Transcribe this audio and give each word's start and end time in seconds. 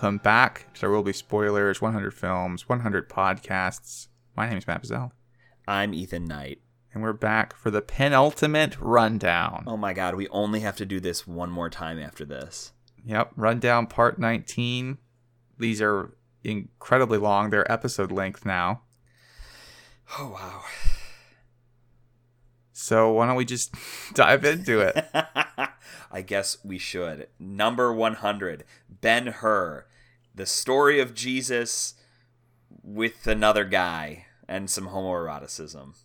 Welcome 0.00 0.18
back. 0.18 0.68
There 0.78 0.90
will 0.90 1.02
be 1.02 1.12
spoilers, 1.12 1.82
100 1.82 2.14
films, 2.14 2.68
100 2.68 3.08
podcasts. 3.08 4.06
My 4.36 4.48
name 4.48 4.56
is 4.58 4.64
Matt 4.68 4.84
Bazell, 4.84 5.10
I'm 5.66 5.92
Ethan 5.92 6.24
Knight. 6.24 6.60
and 6.94 7.02
we're 7.02 7.12
back 7.12 7.56
for 7.56 7.72
the 7.72 7.82
penultimate 7.82 8.78
rundown. 8.80 9.64
Oh 9.66 9.76
my 9.76 9.92
god, 9.92 10.14
we 10.14 10.28
only 10.28 10.60
have 10.60 10.76
to 10.76 10.86
do 10.86 11.00
this 11.00 11.26
one 11.26 11.50
more 11.50 11.68
time 11.68 11.98
after 11.98 12.24
this. 12.24 12.70
Yep, 13.04 13.32
rundown 13.34 13.88
part 13.88 14.20
19. 14.20 14.98
These 15.58 15.82
are 15.82 16.16
incredibly 16.44 17.18
long. 17.18 17.50
They're 17.50 17.70
episode 17.70 18.12
length 18.12 18.46
now. 18.46 18.82
Oh 20.16 20.28
wow. 20.28 20.62
So 22.80 23.10
why 23.10 23.26
don't 23.26 23.34
we 23.34 23.44
just 23.44 23.74
dive 24.14 24.44
into 24.44 24.78
it? 24.78 25.04
I 26.12 26.22
guess 26.22 26.58
we 26.64 26.78
should. 26.78 27.26
Number 27.36 27.92
100, 27.92 28.62
Ben 28.88 29.26
Hur. 29.26 29.84
The 30.32 30.46
story 30.46 31.00
of 31.00 31.12
Jesus 31.12 31.94
with 32.84 33.26
another 33.26 33.64
guy 33.64 34.26
and 34.46 34.70
some 34.70 34.90
homoeroticism. 34.90 35.96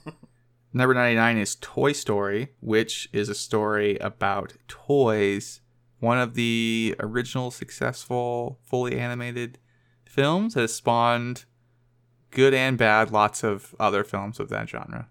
Number 0.74 0.92
99 0.92 1.38
is 1.38 1.56
Toy 1.62 1.92
Story, 1.92 2.50
which 2.60 3.08
is 3.14 3.30
a 3.30 3.34
story 3.34 3.96
about 3.96 4.52
toys. 4.68 5.62
One 5.98 6.18
of 6.18 6.34
the 6.34 6.94
original 7.00 7.50
successful 7.50 8.58
fully 8.62 8.98
animated 8.98 9.58
films 10.04 10.54
that 10.54 10.60
has 10.60 10.74
spawned 10.74 11.46
good 12.30 12.52
and 12.52 12.76
bad 12.76 13.10
lots 13.10 13.42
of 13.42 13.74
other 13.80 14.04
films 14.04 14.38
of 14.38 14.50
that 14.50 14.68
genre. 14.68 15.08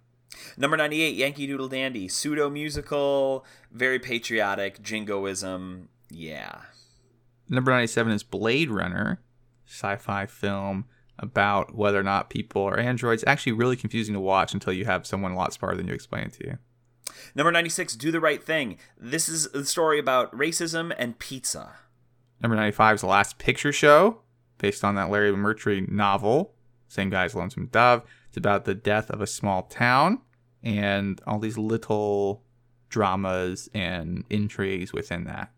Number 0.57 0.77
98, 0.77 1.15
Yankee 1.15 1.47
Doodle 1.47 1.67
Dandy. 1.67 2.07
Pseudo 2.07 2.49
musical, 2.49 3.45
very 3.71 3.99
patriotic, 3.99 4.81
jingoism. 4.81 5.89
Yeah. 6.09 6.61
Number 7.49 7.71
97 7.71 8.13
is 8.13 8.23
Blade 8.23 8.69
Runner, 8.69 9.21
sci 9.65 9.95
fi 9.97 10.25
film 10.25 10.85
about 11.19 11.75
whether 11.75 11.99
or 11.99 12.03
not 12.03 12.29
people 12.29 12.63
are 12.63 12.79
androids. 12.79 13.23
Actually, 13.27 13.53
really 13.53 13.75
confusing 13.75 14.13
to 14.13 14.19
watch 14.19 14.53
until 14.53 14.73
you 14.73 14.85
have 14.85 15.05
someone 15.05 15.31
a 15.31 15.35
lot 15.35 15.53
smarter 15.53 15.77
than 15.77 15.87
you 15.87 15.93
explain 15.93 16.25
it 16.25 16.33
to 16.33 16.47
you. 16.47 16.57
Number 17.35 17.51
96, 17.51 17.95
Do 17.95 18.11
the 18.11 18.19
Right 18.19 18.43
Thing. 18.43 18.77
This 18.97 19.29
is 19.29 19.45
a 19.47 19.65
story 19.65 19.99
about 19.99 20.35
racism 20.35 20.93
and 20.97 21.19
pizza. 21.19 21.73
Number 22.41 22.55
95 22.55 22.95
is 22.95 23.01
The 23.01 23.07
Last 23.07 23.37
Picture 23.37 23.71
Show, 23.71 24.21
based 24.57 24.83
on 24.83 24.95
that 24.95 25.09
Larry 25.09 25.31
McMurtry 25.31 25.87
novel. 25.89 26.53
Same 26.87 27.09
guy 27.09 27.25
as 27.25 27.35
Lonesome 27.35 27.67
Dove. 27.67 28.03
It's 28.31 28.37
about 28.37 28.63
the 28.63 28.73
death 28.73 29.09
of 29.09 29.19
a 29.19 29.27
small 29.27 29.63
town 29.63 30.21
and 30.63 31.19
all 31.27 31.37
these 31.37 31.57
little 31.57 32.43
dramas 32.87 33.69
and 33.73 34.23
intrigues 34.29 34.93
within 34.93 35.25
that. 35.25 35.51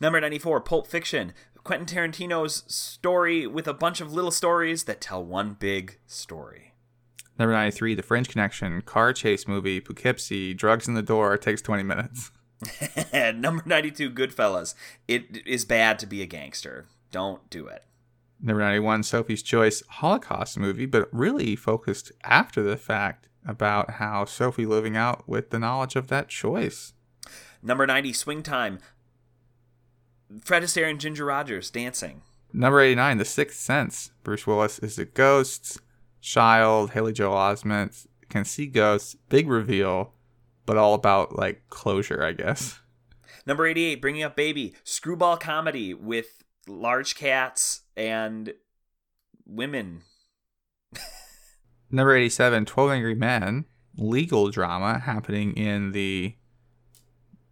Number 0.00 0.20
94, 0.20 0.62
Pulp 0.62 0.88
Fiction. 0.88 1.32
Quentin 1.62 1.86
Tarantino's 1.86 2.64
story 2.66 3.46
with 3.46 3.68
a 3.68 3.72
bunch 3.72 4.00
of 4.00 4.12
little 4.12 4.32
stories 4.32 4.82
that 4.84 5.00
tell 5.00 5.24
one 5.24 5.52
big 5.60 6.00
story. 6.08 6.72
Number 7.38 7.52
93, 7.52 7.94
The 7.94 8.02
French 8.02 8.28
Connection, 8.28 8.82
car 8.82 9.12
chase 9.12 9.46
movie, 9.46 9.78
Poughkeepsie, 9.78 10.54
drugs 10.54 10.88
in 10.88 10.94
the 10.94 11.02
door, 11.02 11.38
takes 11.38 11.62
20 11.62 11.84
minutes. 11.84 12.32
Number 13.12 13.62
92, 13.64 14.10
Goodfellas. 14.10 14.74
It 15.06 15.46
is 15.46 15.64
bad 15.64 16.00
to 16.00 16.06
be 16.06 16.20
a 16.20 16.26
gangster. 16.26 16.86
Don't 17.12 17.48
do 17.48 17.68
it. 17.68 17.84
Number 18.40 18.62
91, 18.62 19.02
Sophie's 19.02 19.42
Choice, 19.42 19.82
Holocaust 19.88 20.58
movie, 20.58 20.86
but 20.86 21.08
really 21.12 21.56
focused 21.56 22.12
after 22.22 22.62
the 22.62 22.76
fact 22.76 23.28
about 23.46 23.92
how 23.92 24.24
Sophie 24.24 24.66
living 24.66 24.96
out 24.96 25.28
with 25.28 25.50
the 25.50 25.58
knowledge 25.58 25.96
of 25.96 26.08
that 26.08 26.28
choice. 26.28 26.92
Number 27.62 27.86
90, 27.86 28.12
Swing 28.12 28.42
Time. 28.42 28.78
Fred 30.44 30.62
Astaire 30.62 30.90
and 30.90 31.00
Ginger 31.00 31.24
Rogers 31.24 31.70
dancing. 31.70 32.22
Number 32.52 32.80
89, 32.80 33.18
The 33.18 33.24
Sixth 33.24 33.58
Sense. 33.58 34.12
Bruce 34.22 34.46
Willis 34.46 34.78
is 34.78 34.98
a 34.98 35.04
ghost. 35.04 35.80
Child, 36.20 36.90
Haley 36.90 37.12
Joel 37.12 37.34
Osment 37.34 38.06
can 38.28 38.44
see 38.44 38.66
ghosts. 38.66 39.16
Big 39.28 39.48
reveal, 39.48 40.12
but 40.66 40.76
all 40.76 40.94
about 40.94 41.36
like 41.36 41.62
closure, 41.70 42.22
I 42.22 42.32
guess. 42.32 42.80
Number 43.46 43.66
88, 43.66 44.00
Bringing 44.00 44.22
Up 44.22 44.36
Baby. 44.36 44.74
Screwball 44.84 45.38
comedy 45.38 45.94
with 45.94 46.44
large 46.68 47.14
cats 47.14 47.82
and 47.96 48.54
women. 49.46 50.02
Number 51.90 52.14
87, 52.14 52.66
12 52.66 52.90
Angry 52.90 53.14
Men. 53.14 53.64
Legal 53.96 54.50
drama 54.50 55.00
happening 55.00 55.54
in 55.54 55.92
the 55.92 56.36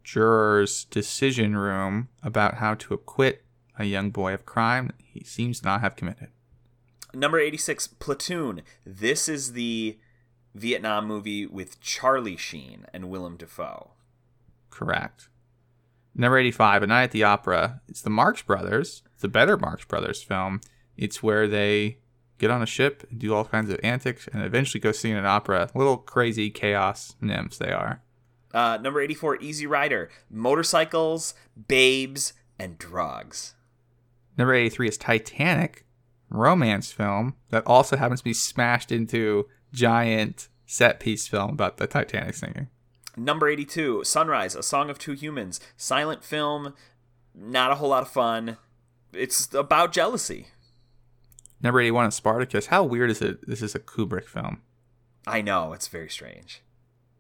juror's 0.05 0.85
decision 0.85 1.57
room 1.57 2.09
about 2.23 2.55
how 2.55 2.75
to 2.75 2.95
acquit 2.95 3.45
a 3.79 3.85
young 3.85 4.11
boy 4.11 4.33
of 4.33 4.47
crime 4.47 4.93
he 5.03 5.25
seems 5.25 5.61
to 5.61 5.67
not 5.67 5.81
have 5.81 5.97
committed. 5.97 6.29
Number 7.13 7.41
86, 7.41 7.89
Platoon. 7.89 8.63
This 8.85 9.29
is 9.29 9.55
the 9.55 9.99
Vietnam 10.55 11.07
movie 11.07 11.47
with 11.47 11.81
Charlie 11.81 12.37
Sheen 12.37 12.87
and 12.93 13.09
Willem 13.09 13.37
Dafoe. 13.37 13.93
Correct. 14.71 15.29
Number 16.15 16.39
85, 16.39 16.83
A 16.83 16.87
Night 16.87 17.03
at 17.05 17.11
the 17.11 17.25
Opera. 17.25 17.81
It's 17.89 18.03
the 18.03 18.11
Marx 18.11 18.43
Brothers. 18.43 19.03
A 19.25 19.29
better 19.29 19.57
Marx 19.57 19.85
Brothers 19.85 20.23
film. 20.23 20.61
It's 20.97 21.23
where 21.23 21.49
they 21.49 21.99
get 22.39 22.51
on 22.51 22.63
a 22.63 22.67
ship 22.67 23.07
and 23.11 23.19
do 23.19 23.35
all 23.35 23.45
kinds 23.45 23.71
of 23.71 23.81
antics 23.83 24.29
and 24.33 24.43
eventually 24.43 24.81
go 24.81 24.93
sing 24.93 25.13
an 25.13 25.27
opera. 25.27 25.71
Little 25.75 25.97
crazy 25.97 26.51
chaos 26.51 27.15
nymphs 27.21 27.59
they 27.59 27.73
are. 27.73 28.03
Uh, 28.55 28.79
number 28.81 29.01
84, 29.01 29.43
Easy 29.43 29.67
Rider. 29.67 30.11
Motorcycles, 30.31 31.35
babes, 31.69 32.33
and 32.59 32.79
drugs. 32.79 33.55
Number 34.39 34.55
83 34.55 34.89
is 34.89 34.99
Titanic, 34.99 35.85
romance 36.29 36.93
film 36.93 37.35
that 37.51 37.67
also 37.67 37.97
happens 37.97 38.21
to 38.21 38.25
be 38.25 38.35
smashed 38.35 38.93
into 38.93 39.47
giant 39.73 40.49
set 40.67 41.01
piece 41.01 41.29
film 41.29 41.51
about 41.51 41.77
the 41.77 41.87
Titanic 41.87 42.35
singing. 42.35 42.69
Number 43.17 43.49
82, 43.49 44.05
Sunrise, 44.05 44.55
A 44.55 44.63
Song 44.63 44.91
of 44.91 44.99
Two 44.99 45.13
Humans. 45.13 45.61
Silent 45.77 46.23
film, 46.23 46.75
not 47.35 47.73
a 47.73 47.77
whole 47.77 47.89
lot 47.89 48.03
of 48.03 48.11
fun. 48.11 48.59
It's 49.13 49.53
about 49.55 49.93
jealousy. 49.93 50.49
Number 51.63 51.81
81 51.81 52.07
is 52.09 52.15
Spartacus. 52.15 52.67
How 52.67 52.85
weird 52.85 53.11
is 53.11 53.23
it? 53.23 53.47
This 53.47 53.63
is 53.63 53.75
a 53.75 53.79
Kubrick 53.79 54.25
film. 54.27 54.63
I 55.27 55.43
know, 55.43 55.73
it's 55.73 55.89
very 55.89 56.09
strange. 56.09 56.63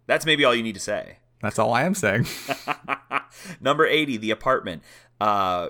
That's 0.06 0.26
maybe 0.26 0.44
all 0.44 0.54
you 0.54 0.62
need 0.62 0.74
to 0.74 0.80
say. 0.80 1.18
That's 1.42 1.58
all 1.58 1.72
I 1.72 1.82
am 1.82 1.94
saying. 1.94 2.26
Number 3.60 3.86
80, 3.86 4.18
The 4.18 4.30
Apartment. 4.30 4.82
Uh, 5.20 5.68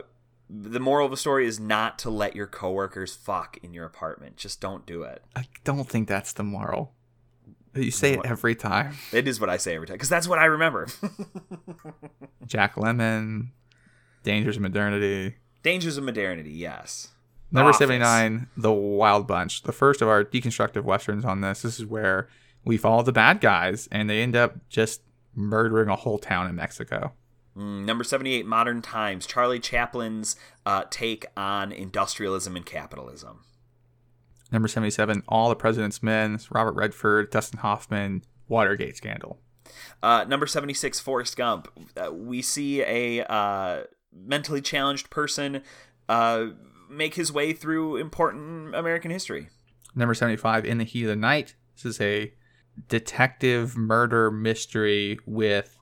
the 0.49 0.81
moral 0.81 1.06
of 1.06 1.10
the 1.10 1.16
story 1.16 1.47
is 1.47 1.59
not 1.59 1.99
to 2.00 2.10
let 2.10 2.37
your 2.37 2.47
coworkers 2.47 3.15
fuck 3.15 3.59
in 3.62 3.72
your 3.72 3.84
apartment. 3.84 4.37
Just 4.37 4.60
don't 4.60 4.87
do 4.87 5.03
it. 5.03 5.22
I 5.34 5.47
don't 5.65 5.88
think 5.88 6.09
that's 6.09 6.33
the 6.33 6.44
moral. 6.44 6.93
You 7.75 7.91
say 7.91 8.15
it 8.15 8.21
every 8.25 8.54
time. 8.54 8.94
It 9.12 9.28
is 9.28 9.41
what 9.41 9.50
I 9.50 9.59
say 9.59 9.75
every 9.75 9.87
time 9.87 9.94
because 9.97 10.09
that's 10.09 10.28
what 10.28 10.38
I 10.38 10.47
remember. 10.47 10.87
Jack 12.47 12.77
Lemmon, 12.77 13.48
Dangers 14.22 14.56
of 14.56 14.62
Modernity. 14.62 15.37
Dangers 15.66 15.97
of 15.97 16.04
modernity, 16.04 16.53
yes. 16.53 17.09
Number 17.50 17.71
Office. 17.71 17.81
79, 17.81 18.47
The 18.56 18.71
Wild 18.71 19.27
Bunch. 19.27 19.65
The 19.65 19.72
first 19.72 20.00
of 20.00 20.06
our 20.06 20.25
deconstructive 20.25 20.84
westerns 20.84 21.25
on 21.25 21.41
this. 21.41 21.62
This 21.62 21.81
is 21.81 21.84
where 21.84 22.28
we 22.65 22.77
follow 22.77 23.03
the 23.03 23.10
bad 23.10 23.41
guys 23.41 23.88
and 23.91 24.09
they 24.09 24.22
end 24.22 24.37
up 24.37 24.54
just 24.69 25.00
murdering 25.34 25.88
a 25.88 25.97
whole 25.97 26.21
town 26.21 26.48
in 26.48 26.54
Mexico. 26.54 27.15
Mm, 27.57 27.84
number 27.84 28.04
78, 28.04 28.47
Modern 28.47 28.80
Times. 28.80 29.27
Charlie 29.27 29.59
Chaplin's 29.59 30.36
uh, 30.65 30.84
take 30.89 31.27
on 31.36 31.72
industrialism 31.72 32.54
and 32.54 32.65
capitalism. 32.65 33.41
Number 34.53 34.69
77, 34.69 35.24
All 35.27 35.48
the 35.48 35.57
President's 35.57 36.01
Men. 36.01 36.39
Robert 36.48 36.77
Redford, 36.77 37.33
Dustin 37.33 37.59
Hoffman, 37.59 38.22
Watergate 38.47 38.97
scandal. 38.97 39.41
Uh, 40.01 40.24
number 40.28 40.47
76, 40.47 41.01
Forrest 41.01 41.36
Gump. 41.36 41.66
Uh, 41.97 42.12
we 42.12 42.41
see 42.41 42.83
a 42.83 43.24
uh, 43.24 43.83
mentally 44.24 44.60
challenged 44.60 45.10
person 45.10 45.63
uh, 46.09 46.47
make 46.89 47.15
his 47.15 47.33
way 47.33 47.53
through 47.53 47.97
important 47.97 48.74
American 48.74 49.10
history. 49.10 49.48
Number 49.95 50.15
75, 50.15 50.65
In 50.65 50.78
the 50.78 50.84
Heat 50.84 51.04
of 51.04 51.09
the 51.09 51.16
Night. 51.16 51.54
This 51.74 51.84
is 51.84 52.01
a 52.01 52.33
detective 52.89 53.77
murder 53.77 54.30
mystery 54.30 55.18
with 55.27 55.78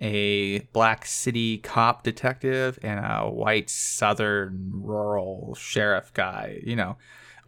a 0.00 0.60
black 0.72 1.04
city 1.04 1.58
cop 1.58 2.04
detective 2.04 2.78
and 2.82 3.00
a 3.00 3.28
white 3.28 3.68
southern 3.68 4.70
rural 4.72 5.54
sheriff 5.56 6.12
guy. 6.14 6.60
You 6.62 6.76
know, 6.76 6.96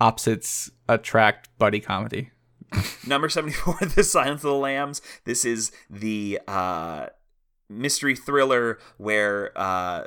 opposites 0.01 0.71
attract 0.89 1.57
buddy 1.59 1.81
comedy. 1.81 2.31
Number 3.07 3.29
74, 3.29 3.79
The 3.95 4.05
Silence 4.05 4.45
of 4.45 4.51
the 4.51 4.55
Lambs. 4.55 5.03
This 5.25 5.45
is 5.45 5.73
the 5.89 6.41
uh, 6.47 7.07
mystery 7.71 8.17
thriller 8.17 8.79
where 8.99 9.57
uh, 9.57 10.05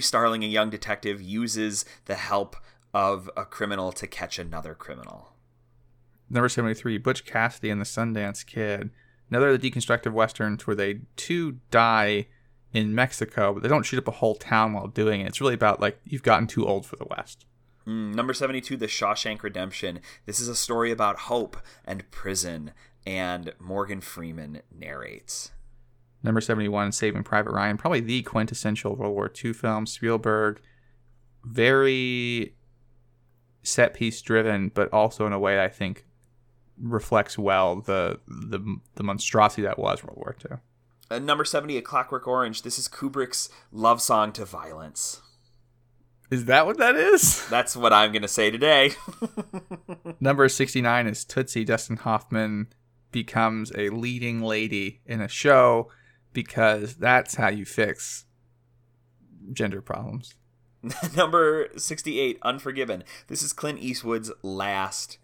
Starling, 0.00 0.44
a 0.44 0.46
young 0.46 0.70
detective, 0.70 1.20
uses 1.20 1.84
the 2.04 2.14
help 2.14 2.56
of 2.94 3.28
a 3.36 3.44
criminal 3.44 3.90
to 3.92 4.06
catch 4.06 4.38
another 4.38 4.74
criminal. 4.74 5.32
Number 6.28 6.48
73, 6.48 6.98
Butch 6.98 7.24
Cassidy 7.24 7.70
and 7.70 7.80
the 7.80 7.84
Sundance 7.84 8.44
Kid. 8.44 8.90
Another 9.30 9.50
of 9.50 9.60
the 9.60 9.70
deconstructive 9.70 10.12
westerns 10.12 10.66
where 10.66 10.76
they 10.76 11.00
two 11.16 11.58
die 11.70 12.26
in 12.72 12.94
Mexico, 12.94 13.52
but 13.52 13.62
they 13.62 13.68
don't 13.68 13.84
shoot 13.84 13.98
up 13.98 14.08
a 14.08 14.12
whole 14.12 14.34
town 14.34 14.72
while 14.72 14.86
doing 14.86 15.20
it. 15.20 15.28
It's 15.28 15.40
really 15.40 15.54
about 15.54 15.80
like 15.80 15.98
you've 16.04 16.22
gotten 16.22 16.46
too 16.46 16.66
old 16.66 16.86
for 16.86 16.96
the 16.96 17.06
West. 17.06 17.46
Mm, 17.86 18.14
number 18.14 18.34
72, 18.34 18.76
The 18.76 18.86
Shawshank 18.86 19.42
Redemption. 19.42 20.00
This 20.26 20.40
is 20.40 20.48
a 20.48 20.56
story 20.56 20.90
about 20.90 21.20
hope 21.20 21.56
and 21.84 22.08
prison, 22.10 22.72
and 23.06 23.52
Morgan 23.60 24.00
Freeman 24.00 24.62
narrates. 24.76 25.52
Number 26.22 26.40
71, 26.40 26.92
Saving 26.92 27.22
Private 27.22 27.52
Ryan, 27.52 27.76
probably 27.76 28.00
the 28.00 28.22
quintessential 28.22 28.96
World 28.96 29.14
War 29.14 29.30
II 29.44 29.52
film. 29.52 29.86
Spielberg, 29.86 30.60
very 31.44 32.54
set 33.62 33.94
piece 33.94 34.20
driven, 34.22 34.70
but 34.74 34.92
also 34.92 35.26
in 35.26 35.32
a 35.32 35.38
way 35.38 35.62
I 35.62 35.68
think 35.68 36.04
reflects 36.80 37.38
well 37.38 37.76
the 37.80 38.20
the, 38.26 38.78
the 38.96 39.02
monstrosity 39.02 39.62
that 39.62 39.78
was 39.78 40.02
World 40.02 40.16
War 40.16 40.36
II. 40.50 40.58
Uh, 41.08 41.18
number 41.20 41.44
70, 41.44 41.76
A 41.76 41.82
Clockwork 41.82 42.26
Orange. 42.26 42.62
This 42.62 42.78
is 42.78 42.88
Kubrick's 42.88 43.48
love 43.70 44.02
song 44.02 44.32
to 44.32 44.44
violence. 44.44 45.22
Is 46.30 46.46
that 46.46 46.66
what 46.66 46.78
that 46.78 46.96
is? 46.96 47.48
That's 47.48 47.76
what 47.76 47.92
I'm 47.92 48.10
going 48.10 48.22
to 48.22 48.28
say 48.28 48.50
today. 48.50 48.92
Number 50.20 50.48
69 50.48 51.06
is 51.06 51.24
Tootsie. 51.24 51.64
Dustin 51.64 51.98
Hoffman 51.98 52.66
becomes 53.12 53.70
a 53.76 53.90
leading 53.90 54.42
lady 54.42 55.00
in 55.06 55.20
a 55.20 55.28
show 55.28 55.88
because 56.36 56.96
that's 56.96 57.36
how 57.36 57.48
you 57.48 57.64
fix 57.64 58.26
gender 59.54 59.80
problems. 59.80 60.34
Number 61.16 61.68
68, 61.78 62.38
Unforgiven. 62.42 63.04
This 63.28 63.42
is 63.42 63.54
Clint 63.54 63.78
Eastwood's 63.80 64.30
last 64.42 65.16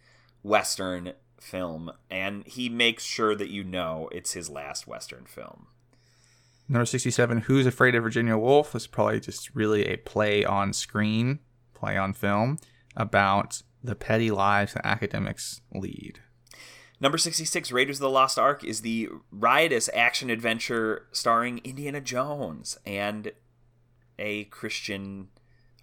Western 0.43 1.13
film, 1.39 1.93
and 2.11 2.47
he 2.47 2.71
makes 2.71 3.05
sure 3.05 3.35
that 3.35 3.51
you 3.51 3.63
know 3.63 4.09
it's 4.11 4.33
his 4.33 4.49
last 4.49 4.87
Western 4.87 5.27
film. 5.27 5.67
Number 6.67 6.87
67, 6.87 7.43
Who's 7.43 7.67
Afraid 7.67 7.95
of 7.95 8.05
Virginia 8.05 8.39
Woolf 8.39 8.73
This 8.73 8.85
is 8.85 8.87
probably 8.87 9.21
just 9.21 9.55
really 9.55 9.85
a 9.89 9.99
play 9.99 10.47
on 10.47 10.73
screen, 10.73 11.41
play 11.75 11.99
on 11.99 12.15
film 12.15 12.57
about 12.97 13.63
the 13.85 13.95
petty 13.95 14.31
lives 14.31 14.73
that 14.73 14.87
academics 14.87 15.61
lead. 15.75 16.21
Number 17.03 17.19
66, 17.19 17.73
Raiders 17.73 17.97
of 17.97 18.03
the 18.03 18.11
Lost 18.11 18.39
Ark, 18.39 18.63
is 18.63 18.83
the 18.83 19.09
riotous 19.33 19.91
action 19.93 20.31
adventure 20.31 21.09
starring 21.11 21.61
Indiana 21.65 22.01
Jones 22.01 22.79
and 22.87 23.33
a 24.21 24.45
Christian 24.45 25.27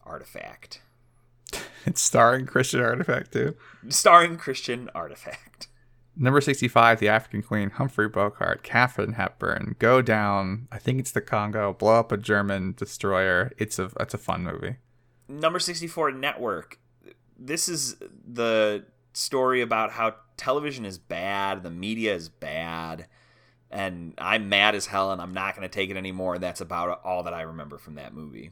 artifact. 0.05 0.81
it's 1.85 2.01
starring 2.01 2.45
Christian 2.45 2.79
Artifact, 2.79 3.33
too. 3.33 3.57
Starring 3.89 4.37
Christian 4.37 4.89
Artifact. 4.95 5.67
Number 6.15 6.39
65, 6.39 7.01
The 7.01 7.09
African 7.09 7.43
Queen, 7.43 7.71
Humphrey 7.71 8.07
Bogart, 8.07 8.63
Katharine 8.63 9.13
Hepburn, 9.13 9.75
go 9.77 10.01
down, 10.01 10.69
I 10.71 10.79
think 10.79 11.01
it's 11.01 11.11
the 11.11 11.19
Congo, 11.19 11.73
blow 11.73 11.99
up 11.99 12.13
a 12.13 12.17
German 12.17 12.75
destroyer. 12.77 13.51
It's 13.57 13.77
a, 13.77 13.91
it's 13.99 14.13
a 14.13 14.17
fun 14.17 14.43
movie. 14.43 14.77
Number 15.27 15.59
64, 15.59 16.13
Network. 16.13 16.79
This 17.37 17.67
is 17.67 17.97
the 18.25 18.85
story 19.13 19.61
about 19.61 19.91
how 19.91 20.15
television 20.37 20.85
is 20.85 20.97
bad, 20.97 21.63
the 21.63 21.69
media 21.69 22.15
is 22.15 22.29
bad, 22.29 23.07
and 23.71 24.13
I'm 24.17 24.49
mad 24.49 24.73
as 24.73 24.87
hell 24.87 25.11
and 25.11 25.21
I'm 25.21 25.33
not 25.33 25.55
going 25.55 25.67
to 25.67 25.73
take 25.73 25.89
it 25.89 25.97
anymore. 25.97 26.39
That's 26.39 26.61
about 26.61 27.01
all 27.03 27.23
that 27.23 27.33
I 27.33 27.41
remember 27.41 27.77
from 27.77 27.95
that 27.95 28.13
movie. 28.13 28.51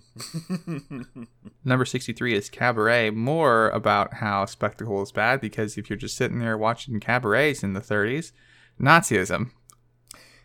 Number 1.65 1.85
63 1.85 2.35
is 2.35 2.49
Cabaret, 2.49 3.09
more 3.11 3.69
about 3.69 4.15
how 4.15 4.45
spectacle 4.45 5.01
is 5.01 5.11
bad 5.11 5.41
because 5.41 5.77
if 5.77 5.89
you're 5.89 5.97
just 5.97 6.17
sitting 6.17 6.39
there 6.39 6.57
watching 6.57 6.99
cabarets 6.99 7.63
in 7.63 7.73
the 7.73 7.81
30s, 7.81 8.31
Nazism. 8.79 9.51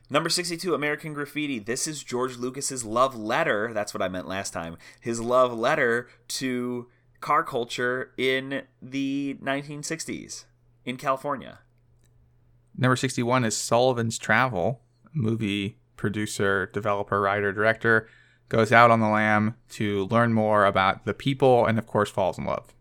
Number 0.08 0.28
62, 0.28 0.74
American 0.74 1.14
Graffiti. 1.14 1.58
This 1.58 1.86
is 1.86 2.02
George 2.02 2.36
Lucas's 2.36 2.84
love 2.84 3.16
letter. 3.16 3.72
That's 3.72 3.94
what 3.94 4.02
I 4.02 4.08
meant 4.08 4.28
last 4.28 4.52
time. 4.52 4.76
His 5.00 5.20
love 5.20 5.56
letter 5.56 6.08
to 6.28 6.88
car 7.22 7.42
culture 7.42 8.12
in 8.18 8.62
the 8.82 9.38
1960s 9.42 10.44
in 10.84 10.98
California. 10.98 11.60
Number 12.76 12.96
61 12.96 13.44
is 13.44 13.56
Sullivan's 13.56 14.18
Travel, 14.18 14.82
movie 15.14 15.78
producer, 15.96 16.68
developer, 16.72 17.20
writer, 17.20 17.52
director, 17.52 18.08
goes 18.48 18.72
out 18.72 18.90
on 18.90 19.00
the 19.00 19.08
lam 19.08 19.54
to 19.70 20.06
learn 20.06 20.34
more 20.34 20.66
about 20.66 21.04
the 21.04 21.14
people 21.14 21.64
and, 21.64 21.78
of 21.78 21.86
course, 21.86 22.10
falls 22.10 22.38
in 22.38 22.44
love. 22.44 22.74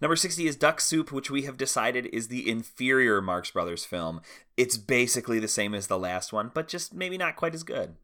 Number 0.00 0.16
60 0.16 0.46
is 0.46 0.56
Duck 0.56 0.80
Soup, 0.80 1.12
which 1.12 1.30
we 1.30 1.42
have 1.42 1.56
decided 1.56 2.06
is 2.06 2.28
the 2.28 2.48
inferior 2.48 3.20
Marx 3.20 3.50
Brothers 3.50 3.84
film. 3.84 4.20
It's 4.56 4.76
basically 4.76 5.38
the 5.38 5.48
same 5.48 5.74
as 5.74 5.86
the 5.86 5.98
last 5.98 6.32
one, 6.32 6.50
but 6.52 6.68
just 6.68 6.94
maybe 6.94 7.16
not 7.16 7.36
quite 7.36 7.54
as 7.54 7.62
good. 7.62 7.96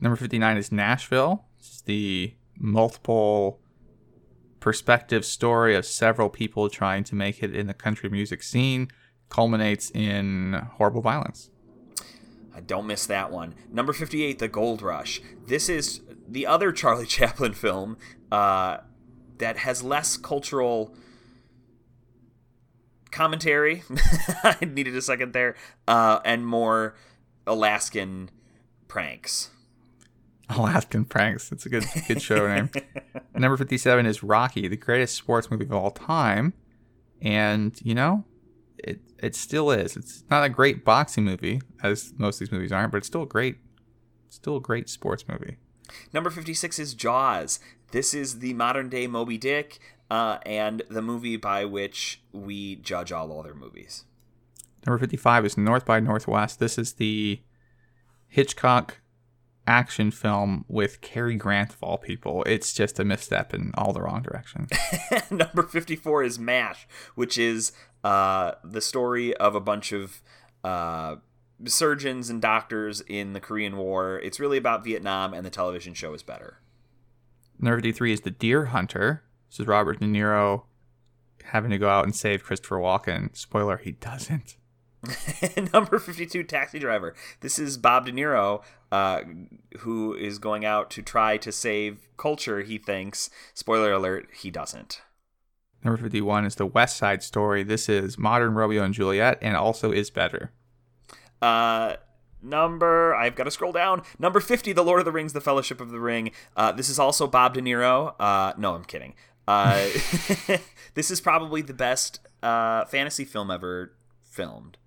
Number 0.00 0.16
59 0.16 0.56
is 0.56 0.72
Nashville. 0.72 1.44
It's 1.58 1.80
the 1.82 2.34
multiple 2.58 3.60
perspective 4.64 5.26
story 5.26 5.76
of 5.76 5.84
several 5.84 6.30
people 6.30 6.70
trying 6.70 7.04
to 7.04 7.14
make 7.14 7.42
it 7.42 7.54
in 7.54 7.66
the 7.66 7.74
country 7.74 8.08
music 8.08 8.42
scene 8.42 8.88
culminates 9.28 9.90
in 9.90 10.54
horrible 10.76 11.02
violence. 11.02 11.50
I 12.56 12.60
don't 12.60 12.86
miss 12.86 13.04
that 13.04 13.30
one. 13.30 13.54
Number 13.70 13.92
58, 13.92 14.38
The 14.38 14.48
Gold 14.48 14.80
Rush. 14.80 15.20
This 15.46 15.68
is 15.68 16.00
the 16.26 16.46
other 16.46 16.72
Charlie 16.80 17.04
Chaplin 17.04 17.52
film 17.52 17.98
uh, 18.32 18.78
that 19.36 19.58
has 19.58 19.82
less 19.82 20.16
cultural 20.16 20.96
commentary. 23.10 23.82
I 24.42 24.56
needed 24.64 24.96
a 24.96 25.02
second 25.02 25.34
there. 25.34 25.56
Uh, 25.86 26.20
and 26.24 26.46
more 26.46 26.94
Alaskan 27.46 28.30
pranks. 28.88 29.50
Alaskan 30.50 31.04
Pranks. 31.04 31.50
It's 31.52 31.66
a 31.66 31.68
good 31.68 31.84
good 32.06 32.20
show 32.20 32.46
name. 32.46 32.70
Number 33.34 33.56
57 33.56 34.06
is 34.06 34.22
Rocky, 34.22 34.68
the 34.68 34.76
greatest 34.76 35.14
sports 35.16 35.50
movie 35.50 35.64
of 35.64 35.72
all 35.72 35.90
time. 35.90 36.52
And, 37.22 37.78
you 37.82 37.94
know, 37.94 38.24
it 38.78 39.00
it 39.18 39.34
still 39.34 39.70
is. 39.70 39.96
It's 39.96 40.24
not 40.30 40.44
a 40.44 40.48
great 40.48 40.84
boxing 40.84 41.24
movie, 41.24 41.60
as 41.82 42.12
most 42.18 42.36
of 42.36 42.40
these 42.40 42.52
movies 42.52 42.72
aren't, 42.72 42.92
but 42.92 42.98
it's 42.98 43.06
still 43.06 43.22
a 43.22 43.26
great 43.26 43.56
still 44.28 44.56
a 44.56 44.60
great 44.60 44.88
sports 44.88 45.24
movie. 45.28 45.56
Number 46.12 46.30
56 46.30 46.78
is 46.78 46.94
Jaws. 46.94 47.60
This 47.92 48.14
is 48.14 48.40
the 48.40 48.54
modern 48.54 48.88
day 48.88 49.06
Moby 49.06 49.38
Dick 49.38 49.78
uh, 50.10 50.38
and 50.44 50.82
the 50.90 51.02
movie 51.02 51.36
by 51.36 51.64
which 51.64 52.22
we 52.32 52.76
judge 52.76 53.12
all 53.12 53.38
other 53.38 53.54
movies. 53.54 54.04
Number 54.86 54.98
55 54.98 55.46
is 55.46 55.56
North 55.56 55.86
by 55.86 56.00
Northwest. 56.00 56.58
This 56.58 56.76
is 56.76 56.94
the 56.94 57.40
Hitchcock 58.26 58.98
action 59.66 60.10
film 60.10 60.64
with 60.68 61.00
Cary 61.00 61.36
Grant 61.36 61.72
of 61.74 61.82
all 61.82 61.98
people. 61.98 62.42
It's 62.44 62.72
just 62.72 62.98
a 62.98 63.04
misstep 63.04 63.54
in 63.54 63.72
all 63.76 63.92
the 63.92 64.02
wrong 64.02 64.22
directions. 64.22 64.70
Number 65.30 65.62
54 65.62 66.22
is 66.24 66.38
MASH, 66.38 66.86
which 67.14 67.38
is 67.38 67.72
uh, 68.02 68.52
the 68.62 68.80
story 68.80 69.36
of 69.36 69.54
a 69.54 69.60
bunch 69.60 69.92
of 69.92 70.22
uh, 70.62 71.16
surgeons 71.64 72.30
and 72.30 72.42
doctors 72.42 73.00
in 73.02 73.32
the 73.32 73.40
Korean 73.40 73.76
War. 73.76 74.18
It's 74.20 74.40
really 74.40 74.58
about 74.58 74.84
Vietnam, 74.84 75.34
and 75.34 75.44
the 75.44 75.50
television 75.50 75.94
show 75.94 76.14
is 76.14 76.22
better. 76.22 76.58
Number 77.58 77.78
53 77.78 78.12
is 78.12 78.20
The 78.22 78.30
Deer 78.30 78.66
Hunter. 78.66 79.22
This 79.48 79.60
is 79.60 79.66
Robert 79.66 80.00
De 80.00 80.06
Niro 80.06 80.64
having 81.44 81.70
to 81.70 81.78
go 81.78 81.88
out 81.88 82.04
and 82.04 82.14
save 82.14 82.42
Christopher 82.42 82.78
Walken. 82.78 83.36
Spoiler, 83.36 83.76
he 83.76 83.92
doesn't. 83.92 84.56
Number 85.72 85.98
52, 85.98 86.42
Taxi 86.44 86.78
Driver. 86.78 87.14
This 87.40 87.58
is 87.58 87.76
Bob 87.76 88.06
De 88.06 88.12
Niro, 88.12 88.62
uh, 88.92 89.22
who 89.78 90.14
is 90.14 90.38
going 90.38 90.64
out 90.64 90.90
to 90.92 91.02
try 91.02 91.36
to 91.38 91.52
save 91.52 92.08
culture, 92.16 92.62
he 92.62 92.78
thinks. 92.78 93.30
Spoiler 93.54 93.92
alert, 93.92 94.28
he 94.34 94.50
doesn't. 94.50 95.02
Number 95.82 96.00
51 96.00 96.46
is 96.46 96.54
The 96.54 96.66
West 96.66 96.96
Side 96.96 97.22
Story. 97.22 97.62
This 97.62 97.88
is 97.88 98.18
modern 98.18 98.54
Romeo 98.54 98.82
and 98.82 98.94
Juliet 98.94 99.38
and 99.42 99.56
also 99.56 99.92
is 99.92 100.10
better. 100.10 100.52
Uh, 101.42 101.96
number, 102.42 103.14
I've 103.14 103.34
got 103.34 103.44
to 103.44 103.50
scroll 103.50 103.72
down. 103.72 104.02
Number 104.18 104.40
50, 104.40 104.72
The 104.72 104.82
Lord 104.82 105.00
of 105.00 105.04
the 105.04 105.12
Rings, 105.12 105.34
The 105.34 105.42
Fellowship 105.42 105.80
of 105.80 105.90
the 105.90 106.00
Ring. 106.00 106.30
Uh, 106.56 106.72
this 106.72 106.88
is 106.88 106.98
also 106.98 107.26
Bob 107.26 107.54
De 107.54 107.60
Niro. 107.60 108.14
Uh, 108.18 108.54
no, 108.56 108.74
I'm 108.74 108.84
kidding. 108.84 109.14
Uh, 109.46 109.88
this 110.94 111.10
is 111.10 111.20
probably 111.20 111.60
the 111.60 111.74
best 111.74 112.20
uh, 112.42 112.86
fantasy 112.86 113.24
film 113.24 113.50
ever 113.50 113.92
filmed. 114.22 114.78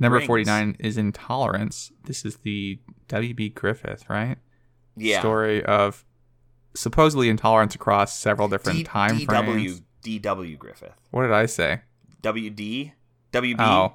Number 0.00 0.16
Rings. 0.16 0.26
49 0.26 0.76
is 0.80 0.96
Intolerance. 0.96 1.92
This 2.04 2.24
is 2.24 2.38
the 2.38 2.80
W.B. 3.08 3.50
Griffith, 3.50 4.08
right? 4.08 4.38
Yeah. 4.96 5.20
Story 5.20 5.64
of 5.64 6.04
supposedly 6.74 7.28
intolerance 7.28 7.74
across 7.74 8.18
several 8.18 8.48
different 8.48 8.78
D- 8.78 8.84
time 8.84 9.18
frames. 9.20 9.82
DW 10.02 10.58
Griffith. 10.58 10.94
What 11.10 11.22
did 11.22 11.32
I 11.32 11.46
say? 11.46 11.82
WD? 12.22 12.92
WB? 13.32 13.56
Oh. 13.60 13.94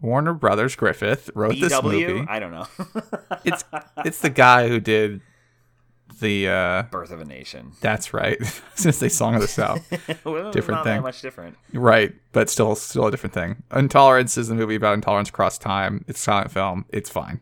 Warner 0.00 0.32
Brothers 0.32 0.76
Griffith 0.76 1.30
wrote 1.34 1.58
this 1.58 1.82
movie. 1.82 2.24
I 2.28 2.38
don't 2.38 2.52
know. 2.52 2.66
It's 3.44 3.64
it's 4.04 4.20
the 4.20 4.30
guy 4.30 4.68
who 4.68 4.80
did 4.80 5.20
the 6.20 6.48
uh 6.48 6.82
Birth 6.90 7.10
of 7.10 7.20
a 7.20 7.24
Nation. 7.24 7.72
that's 7.80 8.12
right. 8.14 8.38
Since 8.74 8.98
they 8.98 9.08
Song 9.08 9.34
of 9.34 9.40
the 9.40 9.48
South. 9.48 9.84
well, 10.24 10.50
Different 10.52 10.78
not 10.78 10.84
thing. 10.84 10.96
that 10.96 11.02
much 11.02 11.20
different. 11.22 11.56
right, 11.72 12.12
but 12.32 12.48
still 12.50 12.74
still 12.74 13.06
a 13.06 13.10
different 13.10 13.34
thing. 13.34 13.62
Intolerance 13.74 14.36
is 14.38 14.50
a 14.50 14.54
movie 14.54 14.74
about 14.74 14.94
intolerance 14.94 15.28
across 15.28 15.58
time. 15.58 16.04
It's 16.08 16.20
a 16.20 16.22
silent 16.22 16.50
film. 16.50 16.84
It's 16.90 17.10
fine. 17.10 17.40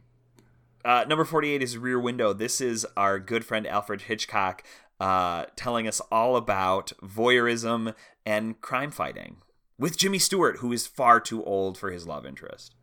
Uh, 0.84 1.04
number 1.08 1.24
48 1.24 1.62
is 1.62 1.76
Rear 1.76 1.98
Window. 1.98 2.32
This 2.32 2.60
is 2.60 2.86
our 2.96 3.18
good 3.18 3.44
friend 3.44 3.66
Alfred 3.66 4.02
Hitchcock 4.02 4.62
uh, 5.00 5.46
telling 5.56 5.88
us 5.88 6.00
all 6.12 6.36
about 6.36 6.92
voyeurism 7.02 7.92
and 8.24 8.60
crime 8.60 8.92
fighting 8.92 9.38
with 9.78 9.98
Jimmy 9.98 10.18
Stewart, 10.18 10.58
who 10.58 10.72
is 10.72 10.86
far 10.86 11.18
too 11.20 11.42
old 11.44 11.76
for 11.76 11.90
his 11.90 12.06
love 12.06 12.24
interest. 12.24 12.74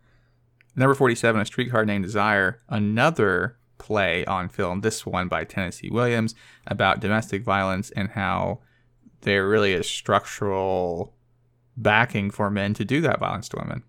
Number 0.75 0.93
47, 0.95 1.41
A 1.41 1.45
Streetcar 1.45 1.85
Named 1.85 2.03
Desire, 2.03 2.61
another 2.67 3.57
play 3.77 4.25
on 4.25 4.49
film, 4.49 4.81
this 4.81 5.05
one 5.05 5.27
by 5.27 5.43
Tennessee 5.43 5.89
Williams, 5.89 6.35
about 6.67 6.99
domestic 6.99 7.43
violence 7.43 7.91
and 7.91 8.09
how 8.09 8.59
there 9.21 9.47
really 9.47 9.73
is 9.73 9.87
structural 9.87 11.13
backing 11.75 12.29
for 12.29 12.49
men 12.49 12.73
to 12.75 12.85
do 12.85 13.01
that 13.01 13.19
violence 13.19 13.49
to 13.49 13.57
women. 13.57 13.83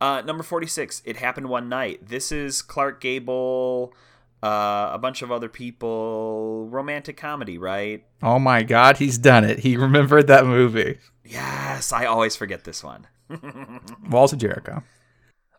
Uh, 0.00 0.22
number 0.22 0.42
46, 0.42 1.02
It 1.04 1.16
Happened 1.16 1.48
One 1.48 1.68
Night. 1.68 2.08
This 2.08 2.32
is 2.32 2.62
Clark 2.62 3.00
Gable, 3.00 3.94
uh, 4.42 4.90
a 4.92 4.98
bunch 4.98 5.22
of 5.22 5.32
other 5.32 5.48
people, 5.48 6.66
romantic 6.70 7.16
comedy, 7.16 7.58
right? 7.58 8.04
Oh 8.22 8.38
my 8.38 8.62
God, 8.62 8.98
he's 8.98 9.18
done 9.18 9.44
it. 9.44 9.60
He 9.60 9.76
remembered 9.76 10.26
that 10.26 10.46
movie. 10.46 10.98
Yes, 11.24 11.92
I 11.92 12.04
always 12.04 12.36
forget 12.36 12.64
this 12.64 12.84
one. 12.84 13.06
Walls 14.10 14.32
of 14.32 14.38
Jericho. 14.38 14.82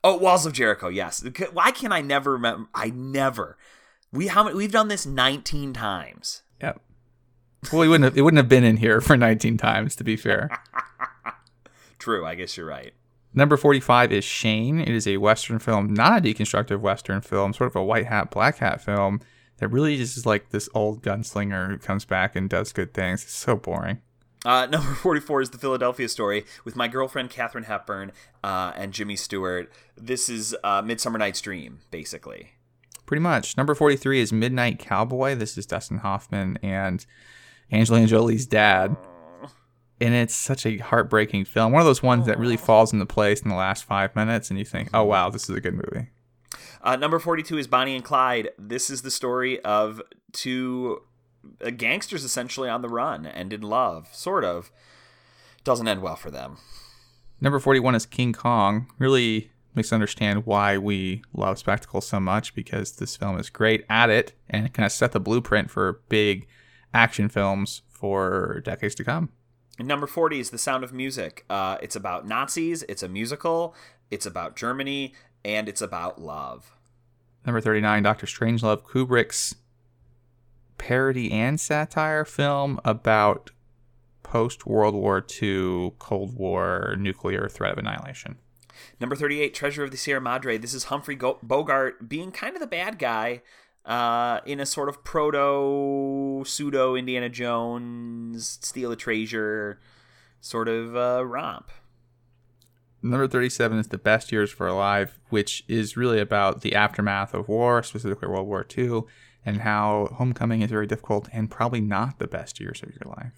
Oh, 0.05 0.17
Walls 0.17 0.45
of 0.45 0.53
Jericho. 0.53 0.87
Yes. 0.87 1.25
Why 1.51 1.71
can 1.71 1.91
I 1.91 2.01
never 2.01 2.33
remember? 2.33 2.69
I 2.75 2.91
never. 2.91 3.57
We 4.13 4.27
how 4.27 4.43
many, 4.43 4.55
we've 4.55 4.71
done 4.71 4.87
this 4.87 5.03
19 5.07 5.73
times. 5.73 6.43
Yep. 6.61 6.79
Well, 7.73 7.81
it 7.81 7.87
wouldn't 7.87 8.03
have, 8.03 8.15
it 8.15 8.21
wouldn't 8.21 8.37
have 8.37 8.47
been 8.47 8.63
in 8.63 8.77
here 8.77 9.01
for 9.01 9.17
19 9.17 9.57
times, 9.57 9.95
to 9.95 10.03
be 10.03 10.15
fair. 10.15 10.51
True. 11.99 12.23
I 12.23 12.35
guess 12.35 12.55
you're 12.55 12.67
right. 12.67 12.93
Number 13.33 13.57
45 13.57 14.11
is 14.11 14.23
Shane. 14.23 14.79
It 14.79 14.89
is 14.89 15.07
a 15.07 15.17
Western 15.17 15.57
film, 15.57 15.91
not 15.91 16.19
a 16.19 16.21
deconstructive 16.21 16.81
Western 16.81 17.21
film, 17.21 17.51
sort 17.51 17.71
of 17.71 17.75
a 17.75 17.83
white 17.83 18.05
hat, 18.05 18.29
black 18.29 18.59
hat 18.59 18.81
film 18.81 19.21
that 19.57 19.69
really 19.69 19.97
just 19.97 20.17
is 20.17 20.25
like 20.27 20.51
this 20.51 20.69
old 20.75 21.01
gunslinger 21.01 21.67
who 21.67 21.79
comes 21.79 22.05
back 22.05 22.35
and 22.35 22.47
does 22.47 22.71
good 22.71 22.93
things. 22.93 23.23
It's 23.23 23.33
so 23.33 23.55
boring. 23.55 24.03
Uh, 24.45 24.65
number 24.71 24.93
44 24.93 25.41
is 25.41 25.49
the 25.49 25.57
Philadelphia 25.57 26.07
story 26.07 26.45
with 26.63 26.75
my 26.75 26.87
girlfriend 26.87 27.29
Katharine 27.29 27.65
Hepburn 27.65 28.11
uh, 28.43 28.71
and 28.75 28.93
Jimmy 28.93 29.15
Stewart. 29.15 29.71
This 29.97 30.29
is 30.29 30.55
uh, 30.63 30.81
Midsummer 30.83 31.17
Night's 31.17 31.41
Dream, 31.41 31.79
basically. 31.91 32.51
Pretty 33.05 33.21
much. 33.21 33.57
Number 33.57 33.75
43 33.75 34.19
is 34.19 34.31
Midnight 34.31 34.79
Cowboy. 34.79 35.35
This 35.35 35.57
is 35.57 35.65
Dustin 35.65 35.99
Hoffman 35.99 36.57
and 36.63 37.05
Angelina 37.71 38.07
Jolie's 38.07 38.45
dad. 38.45 38.95
And 40.01 40.13
it's 40.13 40.35
such 40.35 40.65
a 40.65 40.77
heartbreaking 40.77 41.45
film. 41.45 41.71
One 41.71 41.81
of 41.81 41.85
those 41.85 42.03
ones 42.03 42.25
that 42.25 42.37
really 42.37 42.57
falls 42.57 42.91
into 42.91 43.05
place 43.05 43.41
in 43.41 43.49
the 43.49 43.55
last 43.55 43.85
five 43.85 44.13
minutes, 44.13 44.49
and 44.49 44.59
you 44.59 44.65
think, 44.65 44.89
oh, 44.93 45.05
wow, 45.05 45.29
this 45.29 45.49
is 45.49 45.55
a 45.55 45.61
good 45.61 45.73
movie. 45.73 46.09
Uh, 46.81 46.97
number 46.97 47.17
42 47.17 47.57
is 47.57 47.67
Bonnie 47.67 47.95
and 47.95 48.03
Clyde. 48.03 48.49
This 48.59 48.89
is 48.89 49.03
the 49.03 49.11
story 49.11 49.59
of 49.61 50.01
two 50.33 51.01
gangsters 51.77 52.23
essentially 52.23 52.69
on 52.69 52.81
the 52.81 52.89
run 52.89 53.25
and 53.25 53.53
in 53.53 53.61
love, 53.61 54.09
sort 54.11 54.43
of. 54.43 54.71
Doesn't 55.63 55.87
end 55.87 56.01
well 56.01 56.15
for 56.15 56.29
them. 56.29 56.57
Number 57.41 57.59
41 57.59 57.95
is 57.95 58.05
King 58.05 58.33
Kong. 58.33 58.87
Really 58.99 59.51
makes 59.73 59.91
understand 59.91 60.45
why 60.45 60.77
we 60.77 61.21
love 61.33 61.59
spectacle 61.59 62.01
so 62.01 62.19
much 62.19 62.55
because 62.55 62.93
this 62.93 63.15
film 63.15 63.37
is 63.37 63.49
great 63.49 63.83
at 63.89 64.09
it 64.09 64.33
and 64.49 64.65
it 64.65 64.73
kind 64.73 64.85
of 64.85 64.91
set 64.91 65.11
the 65.11 65.19
blueprint 65.19 65.69
for 65.69 66.01
big 66.07 66.47
action 66.93 67.27
films 67.27 67.81
for 67.89 68.61
decades 68.63 68.95
to 68.95 69.03
come. 69.03 69.29
And 69.77 69.87
number 69.87 70.07
40 70.07 70.39
is 70.39 70.51
The 70.51 70.57
Sound 70.57 70.83
of 70.85 70.93
Music. 70.93 71.43
Uh, 71.49 71.77
it's 71.81 71.95
about 71.95 72.25
Nazis, 72.25 72.83
it's 72.83 73.03
a 73.03 73.09
musical, 73.09 73.75
it's 74.09 74.25
about 74.25 74.55
Germany, 74.55 75.13
and 75.43 75.67
it's 75.67 75.81
about 75.81 76.21
love. 76.21 76.71
Number 77.45 77.59
39, 77.59 78.03
Doctor 78.03 78.25
Strangelove, 78.25 78.83
Kubrick's 78.83 79.55
parody 80.77 81.31
and 81.31 81.59
satire 81.59 82.25
film 82.25 82.79
about 82.83 83.51
post 84.23 84.65
World 84.65 84.95
War 84.95 85.25
II 85.41 85.93
Cold 85.99 86.35
War 86.35 86.95
nuclear 86.97 87.47
threat 87.47 87.73
of 87.73 87.77
annihilation. 87.77 88.37
Number 88.99 89.15
38, 89.15 89.53
Treasure 89.53 89.83
of 89.83 89.91
the 89.91 89.97
Sierra 89.97 90.21
Madre. 90.21 90.57
This 90.57 90.73
is 90.73 90.85
Humphrey 90.85 91.15
Bogart 91.15 92.09
being 92.09 92.31
kind 92.31 92.55
of 92.55 92.59
the 92.59 92.67
bad 92.67 92.99
guy 92.99 93.41
uh, 93.85 94.39
in 94.45 94.59
a 94.59 94.65
sort 94.65 94.89
of 94.89 95.03
proto 95.03 96.43
pseudo 96.45 96.95
Indiana 96.95 97.29
Jones 97.29 98.59
steal 98.61 98.91
a 98.91 98.95
treasure 98.95 99.79
sort 100.41 100.67
of 100.67 100.95
uh, 100.95 101.25
romp. 101.25 101.71
Number 103.01 103.27
37 103.27 103.77
is 103.77 103.87
The 103.89 103.99
Best 103.99 104.31
Years 104.31 104.51
for 104.51 104.65
Alive, 104.65 105.19
which 105.29 105.63
is 105.67 105.95
really 105.95 106.19
about 106.19 106.61
the 106.61 106.73
aftermath 106.73 107.35
of 107.35 107.47
war, 107.47 107.83
specifically 107.83 108.27
World 108.27 108.47
War 108.47 108.65
II, 108.75 109.03
and 109.45 109.61
how 109.61 110.09
homecoming 110.13 110.61
is 110.61 110.71
very 110.71 110.87
difficult 110.87 111.29
and 111.31 111.51
probably 111.51 111.81
not 111.81 112.19
the 112.19 112.27
best 112.27 112.59
years 112.59 112.81
of 112.81 112.89
your 112.89 113.13
life. 113.17 113.31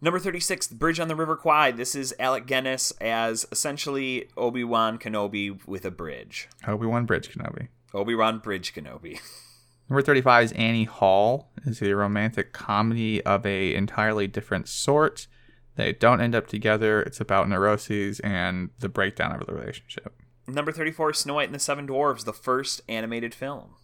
Number 0.00 0.18
36, 0.18 0.68
Bridge 0.68 0.98
on 0.98 1.08
the 1.08 1.14
River 1.14 1.36
Kwai. 1.36 1.70
This 1.70 1.94
is 1.94 2.14
Alec 2.18 2.46
Guinness 2.46 2.90
as 3.00 3.46
essentially 3.52 4.28
Obi 4.36 4.64
Wan 4.64 4.98
Kenobi 4.98 5.64
with 5.66 5.84
a 5.84 5.92
bridge. 5.92 6.48
Obi 6.66 6.86
Wan 6.86 7.06
Bridge 7.06 7.30
Kenobi. 7.30 7.68
Obi 7.94 8.14
Wan 8.14 8.38
Bridge 8.38 8.74
Kenobi. 8.74 9.20
Number 9.88 10.02
35 10.02 10.44
is 10.44 10.52
Annie 10.52 10.84
Hall. 10.84 11.52
It's 11.64 11.82
a 11.82 11.94
romantic 11.94 12.52
comedy 12.52 13.22
of 13.24 13.44
a 13.46 13.74
entirely 13.74 14.26
different 14.26 14.68
sort. 14.68 15.28
They 15.76 15.92
don't 15.92 16.20
end 16.20 16.34
up 16.34 16.46
together. 16.46 17.02
It's 17.02 17.20
about 17.20 17.48
neuroses 17.48 18.18
and 18.20 18.70
the 18.78 18.88
breakdown 18.88 19.32
of 19.38 19.46
the 19.46 19.54
relationship. 19.54 20.14
Number 20.48 20.72
34 20.72 21.12
Snow 21.12 21.34
White 21.34 21.48
and 21.48 21.54
the 21.54 21.60
Seven 21.60 21.86
Dwarves, 21.86 22.24
the 22.24 22.32
first 22.32 22.80
animated 22.88 23.34
film. 23.34 23.76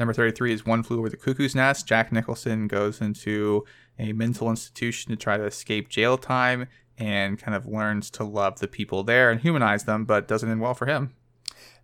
Number 0.00 0.14
33 0.14 0.54
is 0.54 0.64
One 0.64 0.82
Flew 0.82 1.00
Over 1.00 1.10
the 1.10 1.18
Cuckoo's 1.18 1.54
Nest. 1.54 1.86
Jack 1.86 2.10
Nicholson 2.10 2.68
goes 2.68 3.02
into 3.02 3.66
a 3.98 4.14
mental 4.14 4.48
institution 4.48 5.10
to 5.10 5.16
try 5.16 5.36
to 5.36 5.44
escape 5.44 5.90
jail 5.90 6.16
time 6.16 6.68
and 6.96 7.38
kind 7.38 7.54
of 7.54 7.66
learns 7.66 8.08
to 8.12 8.24
love 8.24 8.60
the 8.60 8.66
people 8.66 9.04
there 9.04 9.30
and 9.30 9.42
humanize 9.42 9.84
them, 9.84 10.06
but 10.06 10.26
doesn't 10.26 10.50
end 10.50 10.62
well 10.62 10.72
for 10.72 10.86
him. 10.86 11.12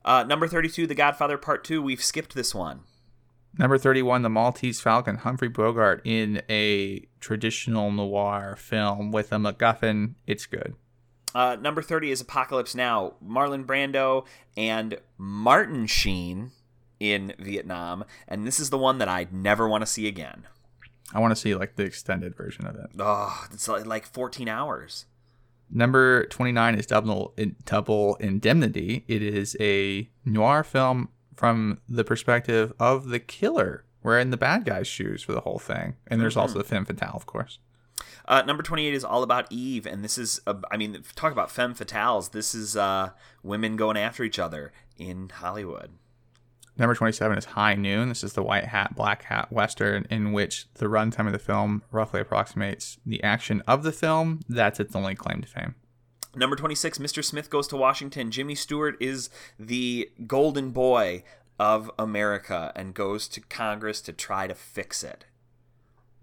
Uh, 0.02 0.22
number 0.22 0.48
32, 0.48 0.86
The 0.86 0.94
Godfather 0.94 1.36
Part 1.36 1.62
2. 1.62 1.82
We've 1.82 2.02
skipped 2.02 2.34
this 2.34 2.54
one. 2.54 2.84
Number 3.58 3.76
31, 3.76 4.22
The 4.22 4.30
Maltese 4.30 4.80
Falcon, 4.80 5.16
Humphrey 5.16 5.48
Bogart 5.48 6.00
in 6.06 6.40
a 6.48 7.06
traditional 7.20 7.90
noir 7.90 8.56
film 8.56 9.12
with 9.12 9.30
a 9.30 9.36
MacGuffin. 9.36 10.14
It's 10.26 10.46
good. 10.46 10.74
Uh, 11.34 11.56
number 11.60 11.82
30 11.82 12.12
is 12.12 12.22
Apocalypse 12.22 12.74
Now. 12.74 13.16
Marlon 13.22 13.66
Brando 13.66 14.24
and 14.56 15.00
Martin 15.18 15.86
Sheen 15.86 16.52
in 16.98 17.34
Vietnam, 17.38 18.04
and 18.28 18.46
this 18.46 18.58
is 18.58 18.70
the 18.70 18.78
one 18.78 18.98
that 18.98 19.08
I 19.08 19.26
never 19.30 19.68
want 19.68 19.82
to 19.82 19.86
see 19.86 20.06
again. 20.06 20.46
I 21.14 21.20
want 21.20 21.32
to 21.32 21.36
see 21.36 21.54
like 21.54 21.76
the 21.76 21.84
extended 21.84 22.34
version 22.34 22.66
of 22.66 22.76
it. 22.76 22.90
Oh, 22.98 23.46
it's 23.52 23.68
like 23.68 24.06
14 24.06 24.48
hours. 24.48 25.06
Number 25.70 26.26
29 26.26 26.74
is 26.76 26.86
Double, 26.86 27.34
Double 27.64 28.16
Indemnity. 28.16 29.04
It 29.08 29.22
is 29.22 29.56
a 29.60 30.08
noir 30.24 30.62
film 30.62 31.08
from 31.34 31.80
the 31.88 32.04
perspective 32.04 32.72
of 32.78 33.08
the 33.08 33.18
killer, 33.18 33.84
wearing 34.02 34.30
the 34.30 34.36
bad 34.36 34.64
guy's 34.64 34.86
shoes 34.86 35.22
for 35.22 35.32
the 35.32 35.40
whole 35.40 35.58
thing. 35.58 35.96
And 36.06 36.20
there's 36.20 36.34
mm-hmm. 36.34 36.40
also 36.42 36.58
the 36.58 36.64
femme 36.64 36.84
fatale, 36.84 37.14
of 37.14 37.26
course. 37.26 37.58
Uh, 38.28 38.42
number 38.42 38.62
28 38.62 38.94
is 38.94 39.04
All 39.04 39.22
About 39.22 39.46
Eve. 39.50 39.86
And 39.86 40.04
this 40.04 40.18
is, 40.18 40.40
uh, 40.46 40.54
I 40.70 40.76
mean, 40.76 41.02
talk 41.14 41.32
about 41.32 41.50
femme 41.50 41.74
fatales. 41.74 42.30
This 42.30 42.54
is 42.54 42.76
uh, 42.76 43.10
women 43.42 43.76
going 43.76 43.96
after 43.96 44.24
each 44.24 44.38
other 44.38 44.72
in 44.96 45.28
Hollywood. 45.28 45.92
Number 46.78 46.94
27 46.94 47.38
is 47.38 47.44
High 47.46 47.74
Noon. 47.74 48.10
This 48.10 48.22
is 48.22 48.34
the 48.34 48.42
white 48.42 48.66
hat, 48.66 48.94
black 48.94 49.22
hat 49.24 49.50
Western 49.50 50.06
in 50.10 50.32
which 50.32 50.66
the 50.74 50.86
runtime 50.86 51.26
of 51.26 51.32
the 51.32 51.38
film 51.38 51.82
roughly 51.90 52.20
approximates 52.20 52.98
the 53.06 53.22
action 53.22 53.62
of 53.66 53.82
the 53.82 53.92
film. 53.92 54.40
That's 54.48 54.78
its 54.78 54.94
only 54.94 55.14
claim 55.14 55.40
to 55.40 55.48
fame. 55.48 55.74
Number 56.34 56.54
26, 56.54 56.98
Mr. 56.98 57.24
Smith 57.24 57.48
Goes 57.48 57.66
to 57.68 57.76
Washington. 57.76 58.30
Jimmy 58.30 58.54
Stewart 58.54 58.96
is 59.00 59.30
the 59.58 60.10
golden 60.26 60.70
boy 60.70 61.22
of 61.58 61.90
America 61.98 62.72
and 62.76 62.92
goes 62.92 63.26
to 63.28 63.40
Congress 63.40 64.02
to 64.02 64.12
try 64.12 64.46
to 64.46 64.54
fix 64.54 65.02
it. 65.02 65.24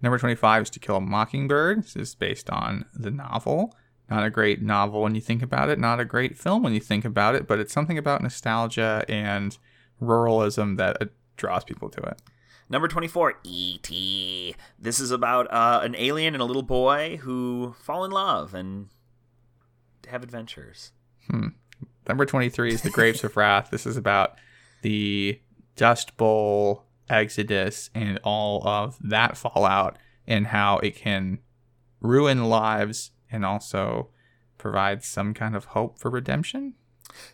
Number 0.00 0.18
25 0.18 0.62
is 0.62 0.70
To 0.70 0.78
Kill 0.78 0.96
a 0.96 1.00
Mockingbird. 1.00 1.82
This 1.82 1.96
is 1.96 2.14
based 2.14 2.48
on 2.48 2.84
the 2.94 3.10
novel. 3.10 3.74
Not 4.08 4.22
a 4.22 4.30
great 4.30 4.62
novel 4.62 5.02
when 5.02 5.16
you 5.16 5.20
think 5.20 5.42
about 5.42 5.68
it, 5.68 5.80
not 5.80 5.98
a 5.98 6.04
great 6.04 6.38
film 6.38 6.62
when 6.62 6.74
you 6.74 6.80
think 6.80 7.04
about 7.04 7.34
it, 7.34 7.48
but 7.48 7.58
it's 7.58 7.72
something 7.72 7.98
about 7.98 8.22
nostalgia 8.22 9.04
and 9.08 9.58
ruralism 10.00 10.76
that 10.76 10.96
uh, 11.00 11.06
draws 11.36 11.64
people 11.64 11.88
to 11.90 12.00
it. 12.00 12.20
Number 12.68 12.88
24, 12.88 13.34
E.T. 13.44 14.54
This 14.78 14.98
is 14.98 15.10
about 15.10 15.52
uh, 15.52 15.80
an 15.82 15.94
alien 15.96 16.34
and 16.34 16.42
a 16.42 16.46
little 16.46 16.62
boy 16.62 17.18
who 17.18 17.74
fall 17.82 18.04
in 18.04 18.10
love 18.10 18.54
and 18.54 18.88
have 20.08 20.22
adventures. 20.22 20.92
Hmm. 21.30 21.48
Number 22.08 22.24
23 22.26 22.72
is 22.72 22.82
The 22.82 22.90
Grapes 22.90 23.24
of 23.24 23.36
Wrath. 23.36 23.70
This 23.70 23.86
is 23.86 23.96
about 23.96 24.36
the 24.82 25.40
Dust 25.76 26.16
Bowl 26.16 26.84
exodus 27.08 27.90
and 27.94 28.18
all 28.24 28.66
of 28.66 28.96
that 29.00 29.36
fallout 29.36 29.98
and 30.26 30.48
how 30.48 30.78
it 30.78 30.96
can 30.96 31.38
ruin 32.00 32.44
lives 32.44 33.10
and 33.30 33.44
also 33.44 34.10
provide 34.58 35.02
some 35.02 35.34
kind 35.34 35.56
of 35.56 35.66
hope 35.66 35.98
for 35.98 36.10
redemption. 36.10 36.74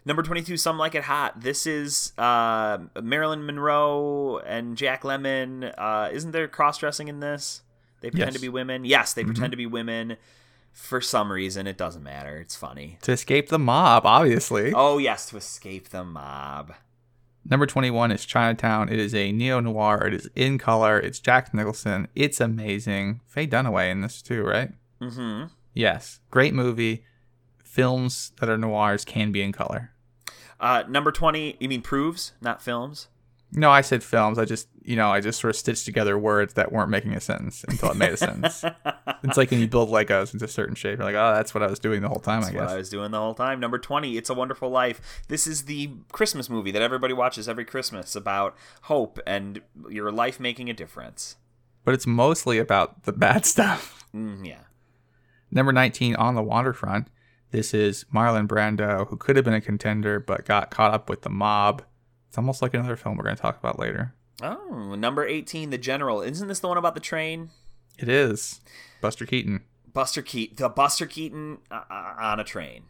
Number 0.04 0.22
22, 0.22 0.56
Some 0.56 0.78
Like 0.78 0.94
It 0.94 1.04
Hot. 1.04 1.40
This 1.40 1.66
is 1.66 2.12
uh, 2.18 2.78
Marilyn 3.02 3.44
Monroe 3.46 4.38
and 4.46 4.76
Jack 4.76 5.02
Lemmon. 5.02 5.72
Uh, 5.76 6.08
isn't 6.12 6.30
there 6.32 6.48
cross 6.48 6.78
dressing 6.78 7.08
in 7.08 7.20
this? 7.20 7.62
They 8.00 8.10
pretend 8.10 8.28
Yes. 8.32 8.34
to 8.36 8.40
be 8.40 8.48
women. 8.48 8.84
Yes, 8.84 9.12
they 9.12 9.24
pretend 9.24 9.50
to 9.50 9.56
be 9.56 9.66
women 9.66 10.16
for 10.72 11.00
some 11.00 11.30
reason. 11.30 11.66
It 11.66 11.76
doesn't 11.76 12.02
matter. 12.02 12.38
It's 12.38 12.56
funny. 12.56 12.98
To 13.02 13.12
escape 13.12 13.48
the 13.48 13.58
mob, 13.58 14.06
obviously. 14.06 14.72
Oh, 14.74 14.98
yes, 14.98 15.28
to 15.30 15.36
escape 15.36 15.90
the 15.90 16.04
mob. 16.04 16.72
Number 17.44 17.66
21 17.66 18.12
is 18.12 18.24
Chinatown. 18.24 18.88
It 18.90 18.98
is 18.98 19.14
a 19.14 19.32
neo 19.32 19.60
noir. 19.60 20.06
It 20.06 20.14
is 20.14 20.30
in 20.34 20.58
color. 20.58 20.98
It's 20.98 21.18
Jack 21.18 21.52
Nicholson. 21.52 22.08
It's 22.14 22.40
amazing. 22.40 23.20
Faye 23.26 23.46
Dunaway 23.46 23.90
in 23.90 24.00
this 24.02 24.22
too, 24.22 24.42
right? 24.44 24.70
Mm 25.00 25.12
hmm. 25.14 25.44
Yes. 25.74 26.20
Great 26.30 26.52
movie. 26.54 27.04
Films 27.70 28.32
that 28.40 28.48
are 28.48 28.58
noirs 28.58 29.04
can 29.04 29.30
be 29.30 29.40
in 29.42 29.52
color. 29.52 29.92
Uh, 30.58 30.82
number 30.88 31.12
20, 31.12 31.56
you 31.60 31.68
mean 31.68 31.82
proves, 31.82 32.32
not 32.40 32.60
films? 32.60 33.06
No, 33.52 33.70
I 33.70 33.80
said 33.80 34.02
films. 34.02 34.40
I 34.40 34.44
just, 34.44 34.66
you 34.82 34.96
know, 34.96 35.08
I 35.08 35.20
just 35.20 35.40
sort 35.40 35.50
of 35.50 35.56
stitched 35.56 35.84
together 35.84 36.18
words 36.18 36.54
that 36.54 36.72
weren't 36.72 36.90
making 36.90 37.14
a 37.14 37.20
sentence 37.20 37.64
until 37.68 37.92
it 37.92 37.96
made 37.96 38.10
a 38.12 38.16
sentence. 38.16 38.64
It's 39.22 39.36
like 39.36 39.50
when 39.50 39.60
you 39.60 39.68
build 39.68 39.90
Legos 39.90 40.32
into 40.32 40.46
a 40.46 40.48
certain 40.48 40.74
shape. 40.74 40.98
You're 40.98 41.04
like, 41.04 41.14
oh, 41.14 41.34
that's 41.34 41.54
what 41.54 41.62
I 41.62 41.66
was 41.66 41.78
doing 41.78 42.00
the 42.00 42.08
whole 42.08 42.20
time, 42.20 42.40
That's 42.40 42.54
I 42.54 42.56
what 42.58 42.64
guess. 42.64 42.72
I 42.72 42.76
was 42.78 42.88
doing 42.88 43.10
the 43.10 43.18
whole 43.18 43.34
time. 43.34 43.60
Number 43.60 43.78
20, 43.78 44.16
It's 44.16 44.30
a 44.30 44.34
Wonderful 44.34 44.70
Life. 44.70 45.22
This 45.28 45.46
is 45.46 45.66
the 45.66 45.90
Christmas 46.10 46.48
movie 46.48 46.70
that 46.70 46.80
everybody 46.80 47.12
watches 47.12 47.46
every 47.46 47.66
Christmas 47.66 48.16
about 48.16 48.56
hope 48.84 49.20
and 49.26 49.60
your 49.90 50.10
life 50.10 50.40
making 50.40 50.70
a 50.70 50.72
difference. 50.72 51.36
But 51.84 51.92
it's 51.92 52.06
mostly 52.06 52.58
about 52.58 53.02
the 53.02 53.12
bad 53.12 53.44
stuff. 53.54 54.04
Mm, 54.14 54.46
yeah. 54.46 54.60
Number 55.50 55.72
19, 55.72 56.16
On 56.16 56.34
the 56.34 56.42
Waterfront. 56.42 57.08
This 57.50 57.74
is 57.74 58.04
Marlon 58.14 58.46
Brando, 58.46 59.08
who 59.08 59.16
could 59.16 59.36
have 59.36 59.44
been 59.44 59.54
a 59.54 59.60
contender, 59.60 60.20
but 60.20 60.44
got 60.44 60.70
caught 60.70 60.94
up 60.94 61.10
with 61.10 61.22
the 61.22 61.30
mob. 61.30 61.82
It's 62.28 62.38
almost 62.38 62.62
like 62.62 62.74
another 62.74 62.96
film 62.96 63.16
we're 63.16 63.24
going 63.24 63.34
to 63.34 63.42
talk 63.42 63.58
about 63.58 63.78
later. 63.78 64.14
Oh, 64.40 64.94
number 64.96 65.26
18, 65.26 65.70
The 65.70 65.78
General. 65.78 66.22
Isn't 66.22 66.46
this 66.46 66.60
the 66.60 66.68
one 66.68 66.78
about 66.78 66.94
the 66.94 67.00
train? 67.00 67.50
It 67.98 68.08
is 68.08 68.60
Buster 69.00 69.26
Keaton. 69.26 69.64
Buster 69.92 70.22
Keaton, 70.22 70.56
the 70.56 70.68
Buster 70.68 71.06
Keaton 71.06 71.58
uh, 71.70 71.82
uh, 71.90 72.14
on 72.18 72.38
a 72.38 72.44
train. 72.44 72.84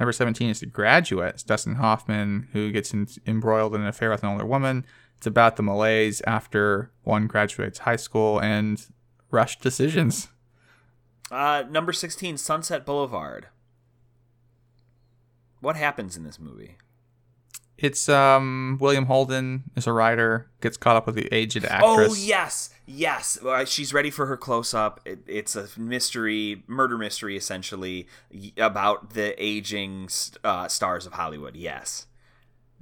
Number 0.00 0.12
17 0.12 0.50
is 0.50 0.60
The 0.60 0.66
Graduate. 0.66 1.34
It's 1.34 1.42
Dustin 1.42 1.76
Hoffman, 1.76 2.48
who 2.52 2.72
gets 2.72 2.94
in, 2.94 3.06
embroiled 3.26 3.74
in 3.74 3.82
an 3.82 3.86
affair 3.86 4.10
with 4.10 4.22
an 4.22 4.30
older 4.30 4.46
woman. 4.46 4.86
It's 5.18 5.26
about 5.26 5.56
the 5.56 5.62
malaise 5.62 6.22
after 6.26 6.90
one 7.02 7.26
graduates 7.26 7.80
high 7.80 7.96
school 7.96 8.40
and 8.40 8.84
rushed 9.30 9.60
decisions. 9.60 10.28
Uh, 11.30 11.64
number 11.68 11.92
16, 11.92 12.38
Sunset 12.38 12.86
Boulevard. 12.86 13.48
What 15.60 15.76
happens 15.76 16.16
in 16.16 16.24
this 16.24 16.38
movie? 16.38 16.76
It's 17.78 18.08
um 18.08 18.78
William 18.80 19.06
Holden 19.06 19.64
is 19.76 19.86
a 19.86 19.92
writer, 19.92 20.50
gets 20.60 20.76
caught 20.76 20.96
up 20.96 21.06
with 21.06 21.14
the 21.14 21.28
aged 21.34 21.64
actress. 21.64 22.12
Oh 22.12 22.14
yes, 22.14 22.70
yes. 22.86 23.38
Uh, 23.44 23.64
she's 23.66 23.92
ready 23.92 24.10
for 24.10 24.26
her 24.26 24.36
close 24.36 24.72
up. 24.72 25.00
It, 25.04 25.18
it's 25.26 25.54
a 25.54 25.68
mystery, 25.76 26.64
murder 26.66 26.96
mystery, 26.96 27.36
essentially 27.36 28.06
about 28.56 29.10
the 29.10 29.34
aging 29.42 30.08
uh, 30.42 30.68
stars 30.68 31.04
of 31.04 31.14
Hollywood. 31.14 31.54
Yes. 31.54 32.06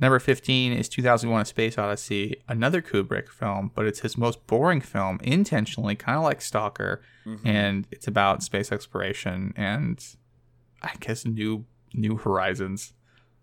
Number 0.01 0.19
15 0.19 0.73
is 0.73 0.89
2001 0.89 1.41
A 1.41 1.45
Space 1.45 1.79
Odyssey, 1.79 2.43
another 2.49 2.83
Kubrick 2.83 3.29
film, 3.29 3.71
but 3.77 3.87
it's 3.87 4.01
his 4.01 4.19
most 4.19 4.45
boring 4.49 4.81
film 4.81 5.21
intentionally, 5.23 5.95
kind 5.95 6.19
of 6.19 6.25
like 6.25 6.41
Stalker, 6.41 7.01
and 7.45 7.87
it's 7.93 8.09
about 8.09 8.43
space 8.43 8.73
exploration 8.73 9.55
and 9.57 10.05
I 10.83 10.93
guess 10.99 11.25
new 11.25 11.65
new 11.95 12.17
horizons. 12.17 12.93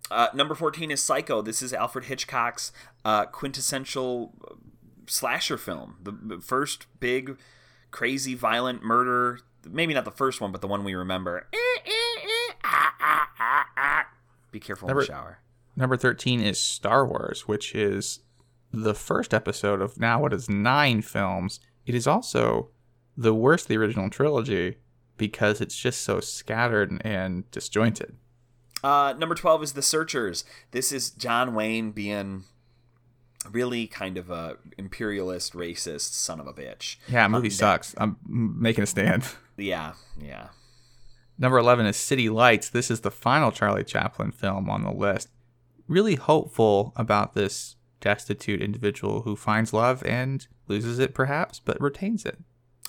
Uh, 0.09 0.27
number 0.33 0.53
fourteen 0.55 0.91
is 0.91 1.01
Psycho. 1.01 1.41
This 1.41 1.61
is 1.61 1.73
Alfred 1.73 2.05
Hitchcock's 2.05 2.71
uh, 3.05 3.25
quintessential 3.25 4.33
uh, 4.49 4.55
slasher 5.07 5.57
film. 5.57 5.95
The, 6.03 6.39
first 6.41 6.87
big, 6.99 7.37
crazy, 7.91 8.35
violent 8.35 8.83
murder. 8.83 9.39
Maybe 9.69 9.93
not 9.93 10.05
the 10.05 10.11
first 10.11 10.41
one, 10.41 10.51
but 10.51 10.61
the 10.61 10.67
one 10.67 10.83
we 10.83 10.95
remember. 10.95 11.47
Be 14.51 14.59
careful 14.59 14.87
Number- 14.87 15.01
in 15.01 15.07
the 15.07 15.13
shower. 15.13 15.37
Number 15.75 15.95
13 15.95 16.41
is 16.41 16.59
Star 16.59 17.05
Wars, 17.05 17.47
which 17.47 17.73
is 17.73 18.19
the 18.73 18.93
first 18.93 19.33
episode 19.33 19.81
of 19.81 19.97
now 19.97 20.21
what 20.21 20.33
is 20.33 20.49
nine 20.49 21.01
films. 21.01 21.59
It 21.85 21.95
is 21.95 22.07
also 22.07 22.69
the 23.15 23.33
worst 23.33 23.65
of 23.65 23.69
the 23.69 23.77
original 23.77 24.09
trilogy 24.09 24.77
because 25.17 25.61
it's 25.61 25.77
just 25.77 26.01
so 26.01 26.19
scattered 26.19 27.01
and 27.05 27.49
disjointed. 27.51 28.17
Uh, 28.83 29.13
number 29.17 29.35
12 29.35 29.63
is 29.63 29.73
The 29.73 29.81
Searchers. 29.81 30.43
This 30.71 30.91
is 30.91 31.09
John 31.11 31.53
Wayne 31.53 31.91
being 31.91 32.45
really 33.51 33.87
kind 33.87 34.17
of 34.17 34.29
a 34.29 34.57
imperialist, 34.77 35.53
racist 35.53 36.13
son 36.13 36.39
of 36.39 36.47
a 36.47 36.53
bitch. 36.53 36.97
Yeah, 37.07 37.27
movie 37.27 37.47
Um, 37.47 37.51
sucks. 37.51 37.95
I'm 37.97 38.17
making 38.27 38.83
a 38.83 38.87
stand. 38.87 39.23
Yeah, 39.57 39.93
yeah. 40.19 40.47
Number 41.37 41.59
11 41.59 41.85
is 41.85 41.95
City 41.97 42.29
Lights. 42.29 42.69
This 42.69 42.89
is 42.89 43.01
the 43.01 43.11
final 43.11 43.51
Charlie 43.51 43.83
Chaplin 43.83 44.31
film 44.31 44.71
on 44.71 44.81
the 44.83 44.91
list. 44.91 45.29
Really 45.87 46.15
hopeful 46.15 46.93
about 46.95 47.33
this 47.35 47.75
destitute 47.99 48.59
individual 48.59 49.21
who 49.21 49.35
finds 49.35 49.71
love 49.71 50.03
and 50.03 50.47
loses 50.67 50.97
it 50.97 51.13
perhaps, 51.13 51.59
but 51.59 51.79
retains 51.79 52.25
it. 52.25 52.39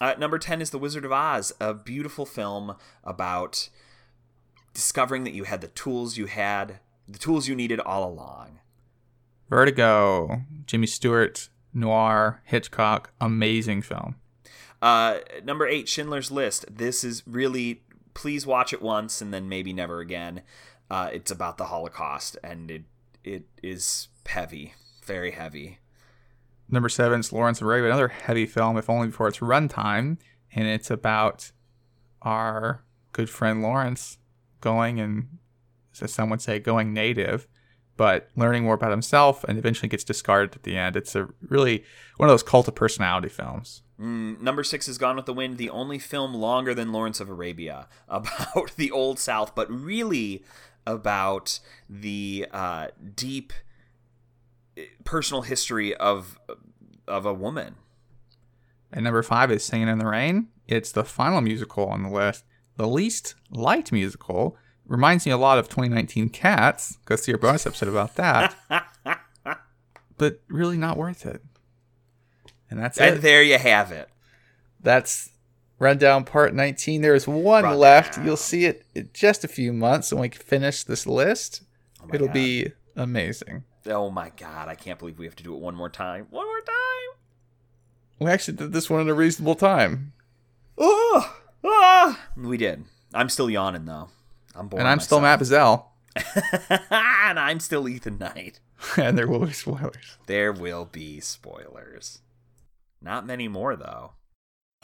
Uh, 0.00 0.14
number 0.18 0.38
10 0.38 0.62
is 0.62 0.70
The 0.70 0.78
Wizard 0.78 1.04
of 1.04 1.12
Oz, 1.12 1.52
a 1.60 1.74
beautiful 1.74 2.24
film 2.24 2.76
about 3.04 3.68
discovering 4.74 5.24
that 5.24 5.34
you 5.34 5.44
had 5.44 5.60
the 5.60 5.68
tools 5.68 6.16
you 6.16 6.26
had, 6.26 6.78
the 7.08 7.18
tools 7.18 7.48
you 7.48 7.54
needed 7.54 7.80
all 7.80 8.08
along. 8.08 8.60
Vertigo, 9.48 10.42
Jimmy 10.66 10.86
Stewart, 10.86 11.48
Noir, 11.74 12.40
Hitchcock, 12.44 13.12
amazing 13.20 13.82
film. 13.82 14.16
Uh, 14.80 15.18
number 15.44 15.66
8, 15.66 15.88
Schindler's 15.88 16.30
List. 16.30 16.64
This 16.70 17.04
is 17.04 17.22
really, 17.26 17.82
please 18.14 18.46
watch 18.46 18.72
it 18.72 18.82
once 18.82 19.20
and 19.20 19.32
then 19.32 19.48
maybe 19.48 19.72
never 19.72 20.00
again. 20.00 20.42
Uh, 20.90 21.10
it's 21.12 21.30
about 21.30 21.58
the 21.58 21.66
Holocaust 21.66 22.36
and 22.42 22.70
it 22.70 22.82
it 23.24 23.44
is 23.62 24.08
heavy, 24.26 24.74
very 25.04 25.32
heavy. 25.32 25.78
Number 26.68 26.88
seven 26.88 27.20
is 27.20 27.32
Lawrence 27.32 27.60
of 27.60 27.66
Arabia, 27.66 27.88
another 27.88 28.08
heavy 28.08 28.46
film, 28.46 28.76
if 28.78 28.88
only 28.88 29.10
for 29.10 29.28
its 29.28 29.38
runtime, 29.38 30.18
and 30.54 30.66
it's 30.66 30.90
about 30.90 31.52
our 32.22 32.82
good 33.12 33.28
friend 33.28 33.62
Lawrence 33.62 34.18
going 34.62 34.98
and, 34.98 35.28
as 36.00 36.12
some 36.12 36.30
would 36.30 36.40
say, 36.40 36.58
going 36.58 36.94
native, 36.94 37.46
but 37.96 38.30
learning 38.34 38.64
more 38.64 38.74
about 38.74 38.90
himself 38.90 39.44
and 39.44 39.58
eventually 39.58 39.88
gets 39.88 40.04
discarded 40.04 40.54
at 40.54 40.62
the 40.62 40.76
end. 40.76 40.96
It's 40.96 41.14
a 41.14 41.28
really 41.46 41.84
one 42.16 42.28
of 42.28 42.32
those 42.32 42.42
cult 42.42 42.68
of 42.68 42.74
personality 42.74 43.28
films. 43.28 43.82
Mm, 44.00 44.40
number 44.40 44.64
six 44.64 44.88
is 44.88 44.98
Gone 44.98 45.16
with 45.16 45.26
the 45.26 45.32
Wind, 45.32 45.58
the 45.58 45.70
only 45.70 45.98
film 45.98 46.34
longer 46.34 46.74
than 46.74 46.92
Lawrence 46.92 47.20
of 47.20 47.28
Arabia 47.28 47.88
about 48.08 48.72
the 48.76 48.90
Old 48.90 49.18
South, 49.18 49.54
but 49.54 49.70
really 49.70 50.44
about 50.86 51.60
the 51.88 52.46
uh, 52.50 52.88
deep 53.14 53.52
eh, 54.76 54.86
personal 55.04 55.42
history 55.42 55.94
of 55.94 56.38
of 57.06 57.26
a 57.26 57.34
woman. 57.34 57.76
And 58.92 59.04
number 59.04 59.22
five 59.22 59.50
is 59.50 59.64
Singing 59.64 59.88
in 59.88 59.98
the 59.98 60.06
Rain. 60.06 60.48
It's 60.66 60.92
the 60.92 61.04
final 61.04 61.40
musical 61.40 61.86
on 61.86 62.02
the 62.02 62.10
list, 62.10 62.44
the 62.76 62.88
least 62.88 63.34
liked 63.50 63.92
musical. 63.92 64.56
Reminds 64.86 65.24
me 65.26 65.32
a 65.32 65.36
lot 65.36 65.58
of 65.58 65.68
2019 65.68 66.28
Cats. 66.30 66.98
Go 67.04 67.16
see 67.16 67.32
our 67.32 67.38
bonus 67.38 67.66
episode 67.66 67.88
about 67.88 68.16
that. 68.16 68.54
but 70.18 70.40
really 70.48 70.76
not 70.76 70.96
worth 70.96 71.24
it. 71.24 71.42
And 72.70 72.80
that's 72.80 72.98
it. 72.98 73.04
And 73.04 73.16
it. 73.18 73.22
there 73.22 73.42
you 73.42 73.58
have 73.58 73.92
it. 73.92 74.08
That's 74.80 75.30
rundown 75.78 76.24
part 76.24 76.54
19. 76.54 77.02
There 77.02 77.14
is 77.14 77.26
one 77.28 77.64
Rundown. 77.64 77.78
left. 77.78 78.18
You'll 78.24 78.36
see 78.36 78.64
it 78.64 78.84
in 78.94 79.10
just 79.12 79.44
a 79.44 79.48
few 79.48 79.72
months 79.72 80.12
when 80.12 80.22
we 80.22 80.28
finish 80.30 80.84
this 80.84 81.06
list. 81.06 81.62
Oh 82.02 82.08
It'll 82.12 82.28
God. 82.28 82.34
be 82.34 82.72
amazing. 82.96 83.64
Oh 83.86 84.10
my 84.10 84.30
god, 84.36 84.68
I 84.68 84.74
can't 84.74 84.98
believe 84.98 85.18
we 85.18 85.26
have 85.26 85.36
to 85.36 85.42
do 85.42 85.54
it 85.54 85.60
one 85.60 85.74
more 85.74 85.88
time. 85.88 86.26
One 86.30 86.46
more 86.46 86.60
time. 86.60 87.18
We 88.20 88.30
actually 88.30 88.56
did 88.56 88.72
this 88.72 88.88
one 88.88 89.00
in 89.00 89.08
a 89.08 89.14
reasonable 89.14 89.56
time. 89.56 90.12
Oh, 90.78 91.36
ah. 91.64 92.20
We 92.36 92.56
did. 92.56 92.84
I'm 93.14 93.28
still 93.28 93.50
yawning 93.50 93.84
though. 93.84 94.08
I'm 94.54 94.68
bored. 94.68 94.80
and 94.80 94.88
I'm 94.88 95.00
still 95.00 95.20
Matt 95.20 95.40
Bazell. 95.40 95.86
and 96.80 97.38
I'm 97.38 97.60
still 97.60 97.88
Ethan 97.88 98.18
Knight. 98.18 98.60
and 98.96 99.16
there 99.16 99.26
will 99.28 99.46
be 99.46 99.52
spoilers. 99.52 100.16
There 100.26 100.52
will 100.52 100.84
be 100.84 101.20
spoilers. 101.20 102.20
Not 103.00 103.26
many 103.26 103.48
more, 103.48 103.76
though. 103.76 104.12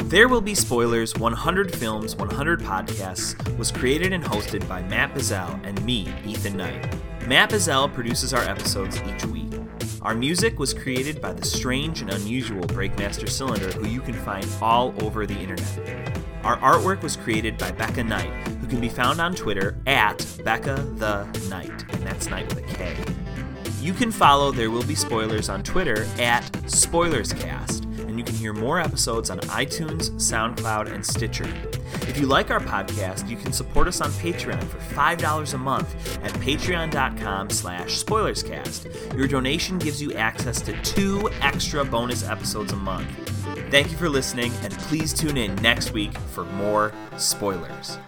There 0.05 0.29
Will 0.29 0.41
Be 0.41 0.55
Spoilers 0.55 1.17
100 1.17 1.75
Films, 1.75 2.17
100 2.17 2.61
Podcasts 2.61 3.59
was 3.59 3.71
created 3.71 4.13
and 4.13 4.25
hosted 4.25 4.67
by 4.69 4.83
Matt 4.83 5.13
Bazell 5.13 5.61
and 5.65 5.85
me, 5.85 6.13
Ethan 6.25 6.57
Knight. 6.57 6.95
Matt 7.27 7.51
Bazell 7.51 7.93
produces 7.93 8.33
our 8.33 8.43
episodes 8.43 9.03
each 9.03 9.27
week. 9.27 9.53
Our 10.03 10.15
music 10.15 10.61
was 10.61 10.73
created 10.73 11.21
by 11.21 11.33
the 11.33 11.45
strange 11.45 12.03
and 12.03 12.11
unusual 12.13 12.63
Breakmaster 12.63 13.29
Cylinder, 13.29 13.73
who 13.73 13.89
you 13.89 14.01
can 14.01 14.15
find 14.15 14.47
all 14.63 14.95
over 15.03 15.27
the 15.27 15.37
internet. 15.37 16.21
Our 16.45 16.57
artwork 16.59 17.03
was 17.03 17.17
created 17.17 17.59
by 17.59 17.73
Becca 17.73 18.05
Knight, 18.05 18.31
who 18.61 18.69
can 18.69 18.81
be 18.81 18.89
found 18.89 19.21
on 19.21 19.35
Twitter 19.35 19.77
at 19.87 20.25
Becca 20.45 20.87
the 20.97 21.25
Knight, 21.49 21.85
and 21.93 22.03
that's 22.05 22.29
Knight 22.29 22.49
with 22.55 22.59
a 22.59 22.75
K. 22.75 22.97
You 23.81 23.93
can 23.93 24.13
follow 24.13 24.53
There 24.53 24.71
Will 24.71 24.85
Be 24.85 24.95
Spoilers 24.95 25.49
on 25.49 25.65
Twitter 25.65 26.05
at 26.21 26.45
SpoilersCast, 26.67 27.85
and 28.09 28.19
you 28.19 28.25
can 28.25 28.37
hear 28.37 28.53
more 28.53 28.81
episodes 28.81 29.31
on 29.31 29.41
iTunes, 29.41 30.11
SoundCloud, 30.13 30.93
and 30.93 31.05
Stitcher. 31.05 31.53
If 32.03 32.19
you 32.19 32.27
like 32.27 32.51
our 32.51 32.61
podcast, 32.61 33.29
you 33.29 33.37
can 33.37 33.53
support 33.53 33.89
us 33.89 34.01
on 34.01 34.11
Patreon 34.13 34.63
for 34.65 34.79
$5 34.79 35.55
a 35.55 35.59
month 35.59 36.19
at 36.25 36.33
patreon.com 36.35 37.51
slash 37.51 38.03
spoilerscast. 38.03 39.17
Your 39.17 39.29
donation 39.29 39.79
gives 39.79 40.03
you 40.03 40.13
access 40.15 40.61
to 40.63 40.81
two 40.83 41.31
extra 41.41 41.85
bonus 41.85 42.23
episodes 42.23 42.73
a 42.73 42.77
month. 42.77 43.09
Thank 43.71 43.91
you 43.91 43.97
for 43.97 44.09
listening, 44.09 44.53
and 44.63 44.73
please 44.73 45.13
tune 45.13 45.37
in 45.37 45.55
next 45.57 45.93
week 45.93 46.17
for 46.19 46.45
more 46.45 46.93
spoilers. 47.17 47.99